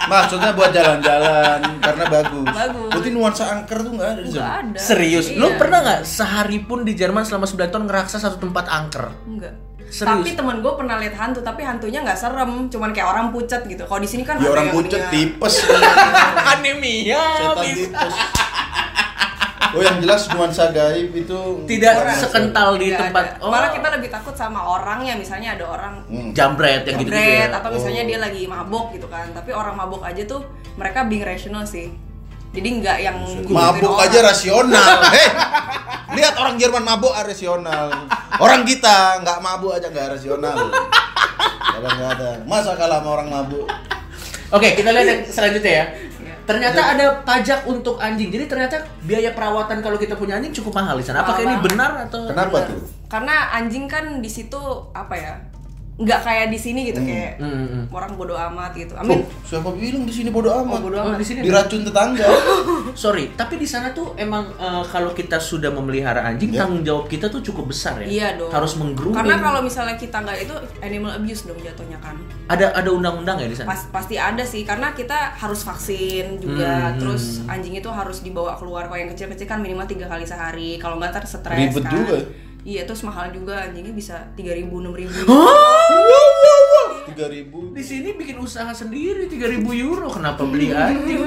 Maksudnya 0.02 0.52
buat 0.52 0.73
jalan-jalan 0.73 1.81
karena 1.81 2.05
bagus. 2.44 2.54
Bagus. 2.56 2.88
Berarti 2.90 3.11
nuansa 3.11 3.44
angker 3.49 3.78
tuh 3.78 3.92
nggak 3.92 4.08
ada 4.08 4.20
di 4.20 4.30
sana. 4.30 4.49
ada. 4.58 4.78
Serius, 4.78 5.26
Iya. 5.26 5.38
lu 5.38 5.49
pernah 5.54 5.78
nggak 5.80 6.00
sehari 6.02 6.58
pun 6.61 6.78
di 6.80 6.92
Jerman 6.92 7.22
selama 7.22 7.44
9 7.44 7.68
tahun 7.68 7.84
ngeraksa 7.87 8.16
satu 8.18 8.37
tempat 8.38 8.66
angker? 8.66 9.06
Enggak. 9.25 9.54
Serius? 9.84 10.25
Tapi 10.25 10.32
temen 10.32 10.56
gue 10.58 10.72
pernah 10.72 10.96
lihat 10.96 11.14
hantu, 11.14 11.40
tapi 11.40 11.61
hantunya 11.61 12.00
nggak 12.00 12.16
serem, 12.16 12.50
cuman 12.66 12.90
kayak 12.90 13.08
orang 13.08 13.26
pucat 13.28 13.61
gitu. 13.62 13.84
Kalau 13.84 13.99
di 13.99 14.08
sini 14.08 14.22
kan 14.22 14.37
Ya 14.37 14.49
orang 14.49 14.72
mendingan- 14.72 15.11
tipes. 15.11 15.54
Anemia 16.52 17.20
Setan 17.34 17.56
bisa. 17.58 17.72
tipes. 17.92 18.14
Oh 19.72 19.80
yang 19.80 20.04
jelas 20.04 20.28
nuansa 20.28 20.68
gaib 20.68 21.16
itu 21.16 21.64
Tidak 21.64 21.94
Orang- 21.96 22.20
sekental 22.20 22.76
di 22.76 22.92
tempat. 22.92 23.40
ada. 23.40 23.49
Malah 23.49 23.72
kita 23.72 23.88
lebih 23.90 24.12
takut 24.12 24.37
sama 24.37 24.61
orangnya, 24.61 25.16
misalnya 25.16 25.56
ada 25.56 25.64
orang 25.66 25.94
Hmm. 26.04 26.28
jambret 26.30 26.84
yang 26.84 27.00
gitu, 27.00 27.08
-gitu 27.08 27.16
ya. 27.16 27.49
atau 27.50 27.72
misalnya 27.72 28.04
Oh. 28.04 28.08
dia 28.12 28.18
lagi 28.20 28.42
mabok 28.44 28.92
gitu 28.92 29.08
kan. 29.08 29.32
Tapi 29.32 29.49
orang 29.50 29.72
mabok 29.72 30.04
aja 30.04 30.28
tuh 30.28 30.44
mereka 30.76 31.08
being 31.08 31.25
rational 31.25 31.64
sih. 31.64 31.88
Jadi 32.52 32.68
nggak 32.85 32.99
yang 33.00 33.16
Mabuk 33.49 33.97
orang. 33.97 34.12
aja 34.12 34.18
rasional. 34.21 34.92
Hei, 35.09 35.28
lihat 36.12 36.37
orang 36.37 36.61
Jerman 36.61 36.85
mabuk 36.85 37.09
ah, 37.09 37.25
rasional. 37.25 37.88
Orang 38.37 38.68
kita 38.68 39.25
nggak 39.25 39.38
mabuk 39.40 39.73
aja 39.73 39.88
nggak 39.88 40.21
rasional. 40.21 40.68
Kadang-kadang. 41.73 42.44
Masa 42.44 42.76
kalah 42.76 43.00
sama 43.00 43.09
orang 43.16 43.28
mabuk? 43.32 43.64
Oke, 44.52 44.76
kita 44.76 44.92
lihat 44.92 45.06
yang 45.09 45.21
selanjutnya 45.25 45.73
ya. 45.73 45.87
Iya. 45.97 46.35
Ternyata 46.44 46.80
ada 46.92 47.06
pajak 47.25 47.64
untuk 47.64 47.97
anjing. 47.97 48.28
Jadi 48.28 48.44
ternyata 48.44 48.85
biaya 49.00 49.32
perawatan 49.32 49.80
kalau 49.80 49.97
kita 49.97 50.12
punya 50.12 50.37
anjing 50.37 50.52
cukup 50.52 50.76
mahal 50.76 51.00
di 51.00 51.04
sana. 51.09 51.25
Apakah 51.25 51.40
ini 51.40 51.56
benar 51.64 52.04
atau 52.04 52.28
Kenapa 52.28 52.61
Bener. 52.61 52.68
tuh? 52.68 52.80
Karena 53.09 53.35
anjing 53.56 53.88
kan 53.88 54.21
di 54.21 54.28
situ 54.28 54.61
apa 54.92 55.16
ya? 55.16 55.40
Nggak 56.02 56.21
kayak 56.21 56.47
di 56.49 56.59
sini 56.59 56.80
gitu 56.85 56.99
Hmm. 56.99 57.09
kayak 57.09 57.32
Hmm, 57.37 57.49
hmm, 57.49 57.66
hmm. 57.68 57.85
orang 57.90 58.12
bodoh 58.12 58.35
amat 58.37 58.73
gitu. 58.75 58.92
Oh, 58.92 59.00
Amin. 59.00 59.23
siapa 59.42 59.68
bilang 59.71 60.02
di 60.02 60.11
sini 60.11 60.28
bodo 60.28 60.49
Oh, 60.49 60.62
amat? 60.62 60.80
bodoh 60.80 60.99
Oh, 60.99 61.09
amat. 61.09 61.18
di 61.18 61.25
sini 61.25 61.38
Diracun 61.40 61.82
tetangga. 61.82 62.26
Sorry, 62.94 63.32
tapi 63.32 63.56
di 63.56 63.64
sana 63.64 63.90
tuh 63.90 64.12
emang 64.14 64.50
eh, 64.52 64.85
kalau 64.87 65.11
kita 65.11 65.38
sudah 65.38 65.71
memelihara 65.71 66.23
anjing, 66.23 66.50
Ya. 66.50 66.62
tanggung 66.62 66.82
jawab 66.82 67.06
kita 67.06 67.26
tuh 67.26 67.40
cukup 67.40 67.68
besar 67.68 67.99
ya. 67.99 68.06
Iya 68.06 68.28
dong. 68.37 68.50
Harus 68.50 68.75
menggrooming. 68.75 69.16
Karena 69.16 69.37
kalau 69.38 69.61
misalnya 69.61 69.94
kita 69.94 70.18
nggak 70.18 70.38
itu 70.40 70.54
animal 70.80 71.12
abuse 71.14 71.42
dong 71.44 71.59
jatuhnya 71.59 71.99
kan. 71.99 72.16
ada 72.44 72.68
ada 72.71 72.90
undang-undang 72.90 73.38
ya 73.38 73.47
di 73.47 73.54
sana. 73.54 73.68
Pas, 73.68 73.82
pasti 73.88 74.14
ada 74.14 74.42
sih 74.42 74.61
karena 74.62 74.92
kita 74.92 75.32
harus 75.35 75.62
vaksin 75.62 76.37
juga. 76.38 76.90
Hmm. 76.90 76.99
Terus 76.99 77.25
anjing 77.47 77.73
itu 77.75 77.88
harus 77.88 78.21
dibawa 78.21 78.54
keluar. 78.54 78.85
Kalau 78.85 78.99
yang 78.99 79.11
kecil-kecil 79.11 79.47
kan 79.47 79.59
minimal 79.59 79.87
tiga 79.87 80.04
kali 80.04 80.23
sehari. 80.23 80.76
Kalau 80.76 80.97
nggak 80.97 81.11
ntar 81.12 81.25
stres 81.25 81.54
Ribet 81.54 81.80
kan. 81.80 81.92
juga. 81.94 82.16
Iya 82.62 82.87
terus 82.87 83.02
mahal 83.02 83.35
juga 83.35 83.59
anjingnya 83.59 83.90
bisa 83.90 84.23
3000 84.38 84.71
6000 84.71 85.26
Tiga 87.02 87.26
ribu. 87.26 87.75
Di 87.75 87.83
sini 87.83 88.14
bikin 88.14 88.38
usaha 88.38 88.71
sendiri 88.71 89.26
3000 89.26 89.66
euro. 89.83 90.07
Kenapa 90.07 90.47
beli 90.47 90.71
anjing? 90.76 91.19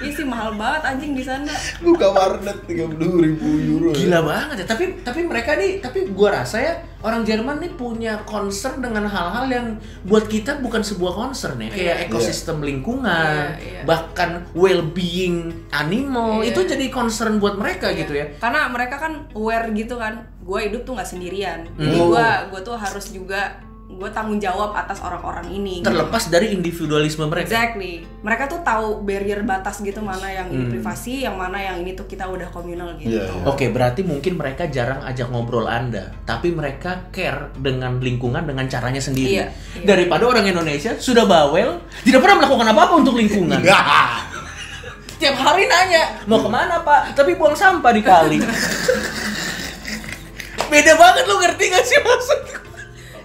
Iya 0.00 0.12
sih 0.12 0.24
mahal 0.24 0.56
banget 0.56 0.82
anjing 0.86 1.12
di 1.12 1.20
sana. 1.20 1.52
Buka 1.78 2.08
warnet 2.08 2.64
tiga 2.64 2.88
puluh 2.88 3.20
ribu 3.20 3.46
euro. 3.60 3.88
ya. 3.92 3.96
Gila 3.98 4.20
banget 4.22 4.56
ya. 4.58 4.66
Tapi 4.66 4.84
tapi 5.00 5.20
mereka 5.22 5.54
nih, 5.54 5.78
tapi 5.78 6.08
gua 6.08 6.40
rasa 6.40 6.56
ya 6.56 6.72
orang 7.00 7.20
Jerman 7.22 7.60
nih 7.60 7.72
punya 7.74 8.24
concern 8.24 8.80
dengan 8.80 9.04
hal-hal 9.04 9.46
yang 9.46 9.66
buat 10.02 10.24
kita 10.24 10.58
bukan 10.58 10.80
sebuah 10.80 11.12
concern 11.14 11.60
ya. 11.60 11.68
Kayak 11.68 11.96
Iya. 11.96 12.06
ekosistem 12.06 12.60
lingkungan, 12.60 13.56
Iya, 13.56 13.60
iya. 13.60 13.82
bahkan 13.84 14.48
well-being 14.52 15.36
animal 15.70 16.40
Iya. 16.40 16.52
itu 16.52 16.60
jadi 16.66 16.86
concern 16.88 17.36
buat 17.36 17.54
mereka 17.54 17.92
gitu 17.92 18.12
ya. 18.12 18.32
Karena 18.36 18.68
mereka 18.68 18.96
kan 18.96 19.28
aware 19.32 19.68
gitu 19.70 19.96
kan. 19.96 20.24
Gue 20.40 20.66
hidup 20.66 20.82
tuh 20.82 20.96
nggak 20.96 21.08
sendirian. 21.08 21.68
Jadi 21.74 21.92
Hmm. 21.94 22.08
gue 22.08 22.26
gue 22.50 22.60
tuh 22.62 22.74
harus 22.74 23.06
juga 23.10 23.60
gue 23.90 24.10
tanggung 24.10 24.38
jawab 24.38 24.70
atas 24.72 25.00
orang-orang 25.00 25.50
ini. 25.50 25.82
gitu. 25.82 25.88
Terlepas 25.88 26.26
dari 26.26 26.52
individualisme 26.52 27.26
mereka. 27.26 27.50
Exactly. 27.50 28.00
Mereka 28.20 28.46
tuh 28.46 28.60
tahu 28.60 29.02
barrier 29.02 29.42
batas 29.42 29.78
gitu 29.78 29.98
mana 29.98 30.24
yang 30.24 30.48
ini 30.48 30.64
Hmm. 30.64 30.72
privasi, 30.72 31.22
yang 31.22 31.34
mana 31.34 31.58
yang 31.58 31.76
ini 31.78 31.92
tuh 31.92 32.04
kita 32.04 32.24
udah 32.24 32.48
komunal 32.48 32.96
gitu. 32.96 33.12
Iya, 33.12 33.26
iya. 33.26 33.44
Oke, 33.44 33.68
berarti 33.68 34.00
mungkin 34.00 34.36
mereka 34.36 34.66
jarang 34.66 35.02
ajak 35.02 35.28
ngobrol 35.28 35.66
Anda, 35.66 36.14
tapi 36.22 36.48
mereka 36.50 37.10
care 37.10 37.52
dengan 37.54 37.98
lingkungan 37.98 38.42
dengan 38.42 38.64
caranya 38.66 38.98
sendiri. 38.98 39.36
Iya, 39.36 39.46
iya. 39.76 39.84
Daripada 39.84 40.24
orang 40.24 40.44
Indonesia 40.44 40.96
sudah 40.96 41.24
bawel, 41.24 41.82
tidak 42.00 42.20
pernah 42.20 42.40
melakukan 42.40 42.66
apa-apa 42.68 42.94
untuk 42.96 43.14
lingkungan. 43.14 43.60
Tiap 45.20 45.36
hari 45.36 45.68
nanya, 45.68 46.24
mau 46.24 46.40
ke 46.40 46.48
mana 46.48 46.80
pak? 46.80 47.12
Tapi 47.12 47.36
buang 47.36 47.52
sampah 47.52 47.92
di 47.92 48.00
kali. 48.00 48.38
Beda 50.70 50.92
banget 50.94 51.24
lu 51.26 51.36
ngerti 51.36 51.64
gak 51.68 51.84
sih 51.84 51.98
maksudku? 51.98 52.69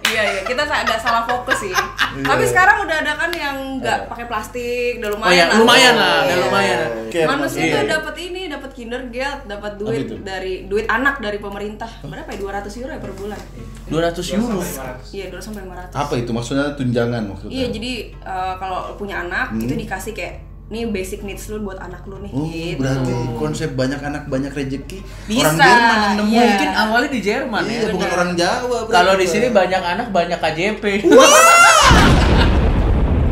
Iya 0.06 0.22
iya, 0.24 0.40
kita 0.42 0.62
agak 0.62 0.98
salah 0.98 1.22
fokus 1.22 1.58
sih. 1.60 1.74
Tapi 2.16 2.44
sekarang 2.44 2.86
udah 2.86 2.96
ada 2.96 3.12
kan 3.14 3.30
yang 3.30 3.56
nggak 3.76 4.06
pakai 4.06 4.24
plastik, 4.24 4.98
udah 4.98 5.10
lumayan 5.10 5.28
Oh 5.28 5.34
ya, 5.34 5.44
lah. 5.44 5.56
lumayan 5.58 5.94
lah, 5.94 6.16
udah 6.18 6.30
Iya. 6.30 6.44
lumayan. 6.46 6.78
Care 7.06 7.28
Manusia 7.28 7.60
Iya, 7.60 7.72
tuh 7.72 7.82
iya. 7.82 7.92
dapat 7.92 8.14
ini, 8.16 8.42
dapat 8.46 8.70
Kindergeld, 8.72 9.40
dapat 9.44 9.72
Apa 9.72 9.80
duit 9.82 10.06
dari 10.22 10.54
duit 10.64 10.86
anak 10.86 11.18
dari 11.18 11.38
pemerintah. 11.38 11.90
Berapa 12.00 12.28
ya? 12.28 12.38
200 12.38 12.72
euro 12.76 12.90
ya 12.90 13.00
per 13.00 13.12
bulan? 13.12 13.40
200 13.86 14.26
euro. 14.32 14.58
Iya, 15.10 15.26
200 15.28 15.44
sampai 15.44 15.62
500. 15.64 15.92
Apa 15.92 16.14
itu 16.14 16.30
maksudnya 16.30 16.66
tunjangan 16.72 17.22
maksudnya? 17.26 17.52
Iya, 17.52 17.66
jadi 17.70 17.92
eh, 18.16 18.54
kalau 18.56 18.94
punya 18.94 19.20
anak 19.20 19.52
Hmm. 19.52 19.62
itu 19.62 19.74
dikasih 19.76 20.12
kayak 20.12 20.34
nih 20.66 20.82
basic 20.84 21.22
needs 21.22 21.46
lu 21.46 21.62
buat 21.62 21.78
anak 21.78 22.02
lu 22.04 22.18
nih 22.18 22.30
Oh, 22.32 22.42
gitu. 22.44 22.74
berarti 22.76 23.12
konsep 23.38 23.70
banyak 23.72 24.00
anak 24.00 24.26
banyak 24.26 24.50
rezeki. 24.50 24.98
Bisa, 25.24 25.46
Orang 25.46 25.58
Jerman 25.60 25.96
yang 25.96 26.14
nemu. 26.16 26.26
iya. 26.28 26.42
Mungkin 26.44 26.70
awalnya 26.74 27.08
di 27.08 27.20
Jerman 27.20 27.62
Iya, 27.64 27.78
ya. 27.78 27.88
bukan 27.88 28.08
orang 28.10 28.30
Jawa. 28.34 28.78
Kalau 28.88 29.12
di 29.14 29.26
sini 29.26 29.46
banyak 29.48 29.82
anak 29.84 30.08
banyak 30.10 30.38
KJP. 30.38 30.84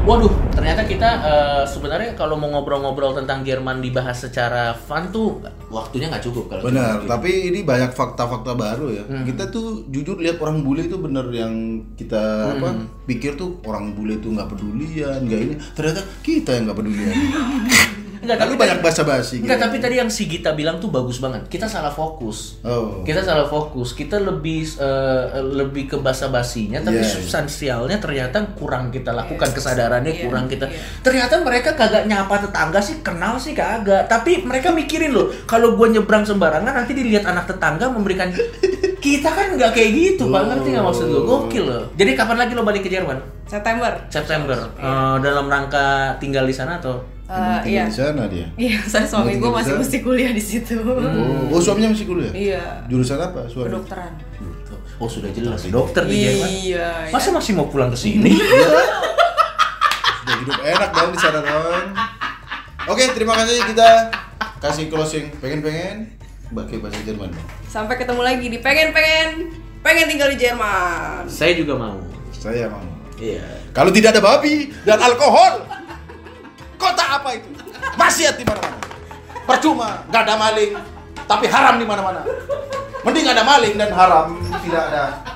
Waduh, 0.05 0.29
ternyata 0.53 0.85
kita 0.85 1.09
eh, 1.25 1.63
sebenarnya 1.65 2.13
kalau 2.13 2.37
mau 2.37 2.53
ngobrol-ngobrol 2.53 3.17
tentang 3.17 3.41
Jerman 3.41 3.81
dibahas 3.81 4.21
secara 4.21 4.77
fun 4.77 5.09
tuh 5.09 5.41
waktunya 5.73 6.13
nggak 6.13 6.21
cukup 6.23 6.53
kalau 6.53 6.69
Benar, 6.69 7.01
gitu. 7.01 7.09
tapi 7.09 7.31
ini 7.49 7.65
banyak 7.65 7.89
fakta-fakta 7.91 8.53
baru 8.53 8.93
ya. 8.93 9.05
Hmm. 9.09 9.25
Kita 9.25 9.49
tuh 9.49 9.89
jujur 9.89 10.21
lihat 10.21 10.37
orang 10.39 10.61
bule 10.61 10.85
itu 10.85 11.01
bener 11.01 11.25
yang 11.33 11.53
kita 11.97 12.21
Hmm. 12.21 12.53
apa 12.55 12.69
pikir 13.09 13.33
tuh 13.35 13.65
orang 13.65 13.97
bule 13.97 14.21
itu 14.21 14.29
nggak 14.29 14.45
pedulian, 14.47 15.25
nggak 15.25 15.41
ini. 15.41 15.55
Ternyata 15.73 16.01
kita 16.21 16.53
yang 16.53 16.69
nggak 16.69 16.79
pedulian. 16.79 17.15
Enggak, 18.25 18.41
Lalu 18.41 18.49
tapi 18.49 18.55
banyak 18.59 18.79
basa-basi. 18.81 19.37
Enggak, 19.45 19.59
gitu. 19.61 19.65
tapi 19.69 19.77
tadi 19.79 19.95
yang 20.01 20.09
si 20.09 20.25
Gita 20.25 20.51
bilang 20.53 20.81
tuh 20.81 20.89
bagus 20.89 21.21
banget. 21.21 21.45
Kita 21.47 21.69
salah 21.69 21.93
fokus. 21.93 22.57
Oh. 22.65 23.05
Kita 23.05 23.21
salah 23.21 23.45
fokus. 23.45 23.93
Kita 23.93 24.17
lebih 24.17 24.65
eh, 24.81 25.25
lebih 25.45 25.85
ke 25.87 25.97
basa-basinya, 26.01 26.81
tapi 26.81 26.99
Iya, 26.99 27.05
iya. 27.05 27.15
substansialnya 27.15 28.01
ternyata 28.01 28.41
kurang 28.57 28.89
kita 28.89 29.13
lakukan 29.13 29.53
kesadarannya 29.53 30.11
Iya, 30.11 30.23
kurang 30.25 30.49
kita. 30.49 30.65
iya. 30.67 30.81
Ternyata 31.01 31.45
mereka 31.45 31.77
kagak 31.77 32.09
nyapa 32.09 32.49
tetangga 32.49 32.81
sih, 32.81 33.05
kenal 33.05 33.37
sih 33.37 33.53
kagak. 33.53 34.09
Tapi 34.09 34.43
mereka 34.43 34.73
mikirin 34.73 35.13
loh, 35.13 35.29
kalau 35.45 35.77
gue 35.77 35.93
nyebrang 35.93 36.25
sembarangan 36.25 36.73
nanti 36.73 36.97
dilihat 36.97 37.29
anak 37.29 37.45
tetangga 37.45 37.93
memberikan 37.93 38.33
kita 38.99 39.29
kan 39.29 39.53
nggak 39.53 39.77
kayak 39.77 39.91
gitu, 39.93 40.33
pak 40.33 40.49
ngerti 40.49 40.69
nggak 40.73 40.85
maksud 40.85 41.05
gue? 41.07 41.23
Gokil 41.23 41.65
loh. 41.69 41.85
Jadi 41.93 42.11
kapan 42.17 42.37
lagi 42.41 42.53
lo 42.57 42.65
balik 42.65 42.81
ke 42.81 42.89
Jerman? 42.89 43.21
September. 43.45 43.93
September. 44.09 44.57
Eh, 44.81 45.17
dalam 45.21 45.45
rangka 45.47 46.17
tinggal 46.17 46.49
di 46.49 46.57
sana 46.57 46.81
atau? 46.81 46.97
Eh, 47.25 47.33
Emang 47.33 47.65
iya. 47.65 47.85
di 47.89 47.97
sana 47.97 48.23
dia. 48.29 48.47
Iya, 48.69 48.79
saya 48.85 49.07
suami 49.09 49.41
gue 49.41 49.49
masih 49.49 49.73
sana? 49.73 49.81
mesti 49.81 49.99
kuliah 50.05 50.33
di 50.37 50.43
situ. 50.45 50.77
Oh, 50.77 51.57
oh 51.57 51.61
suaminya 51.61 51.97
masih 51.97 52.05
kuliah? 52.05 52.33
Iya. 52.37 52.65
Jurusan 52.93 53.17
apa 53.17 53.49
suami? 53.49 53.73
Kedokteran. 53.73 54.13
Oh 55.01 55.11
sudah 55.11 55.33
jelas 55.35 55.65
dokter 55.73 56.05
di 56.07 56.23
Jerman. 56.23 56.49
Iya. 56.53 56.89
Masa 57.11 57.35
masih 57.35 57.57
mau 57.59 57.67
pulang 57.67 57.91
ke 57.91 57.99
sini? 57.99 58.31
Sudah 60.25 60.37
hidup 60.41 60.57
enak 60.57 60.91
dong 60.95 61.11
di 61.13 61.19
sana 61.21 61.41
dong. 61.43 61.87
Oke, 62.89 63.05
terima 63.13 63.35
kasih 63.37 63.61
kita 63.69 63.89
kasih 64.63 64.89
closing 64.89 65.29
pengen-pengen 65.43 66.15
pakai 66.49 66.79
bahasa 66.79 67.01
Jerman. 67.03 67.35
Sampai 67.67 67.99
ketemu 67.99 68.23
lagi 68.23 68.47
di 68.49 68.59
pengen-pengen 68.63 69.51
pengen 69.83 70.07
tinggal 70.07 70.31
di 70.31 70.39
Jerman. 70.39 71.27
Saya 71.27 71.59
juga 71.59 71.75
mau. 71.75 71.99
Saya 72.31 72.71
mau. 72.71 72.87
Iya. 73.19 73.43
Kalau 73.75 73.91
tidak 73.91 74.15
ada 74.15 74.23
babi 74.23 74.71
dan 74.87 75.03
alkohol, 75.03 75.67
kota 76.85 77.05
apa 77.21 77.29
itu? 77.41 77.49
Maksiat 77.97 78.35
di 78.37 78.45
mana-mana. 78.45 78.79
Percuma, 79.45 80.05
nggak 80.09 80.23
ada 80.29 80.35
maling, 80.37 80.73
tapi 81.25 81.47
haram 81.49 81.81
di 81.81 81.87
mana-mana. 81.89 82.21
Mending 83.05 83.29
ada 83.29 83.45
maling 83.45 83.75
dan 83.77 83.93
haram 83.93 84.33
tidak 84.65 84.83
ada 84.89 85.34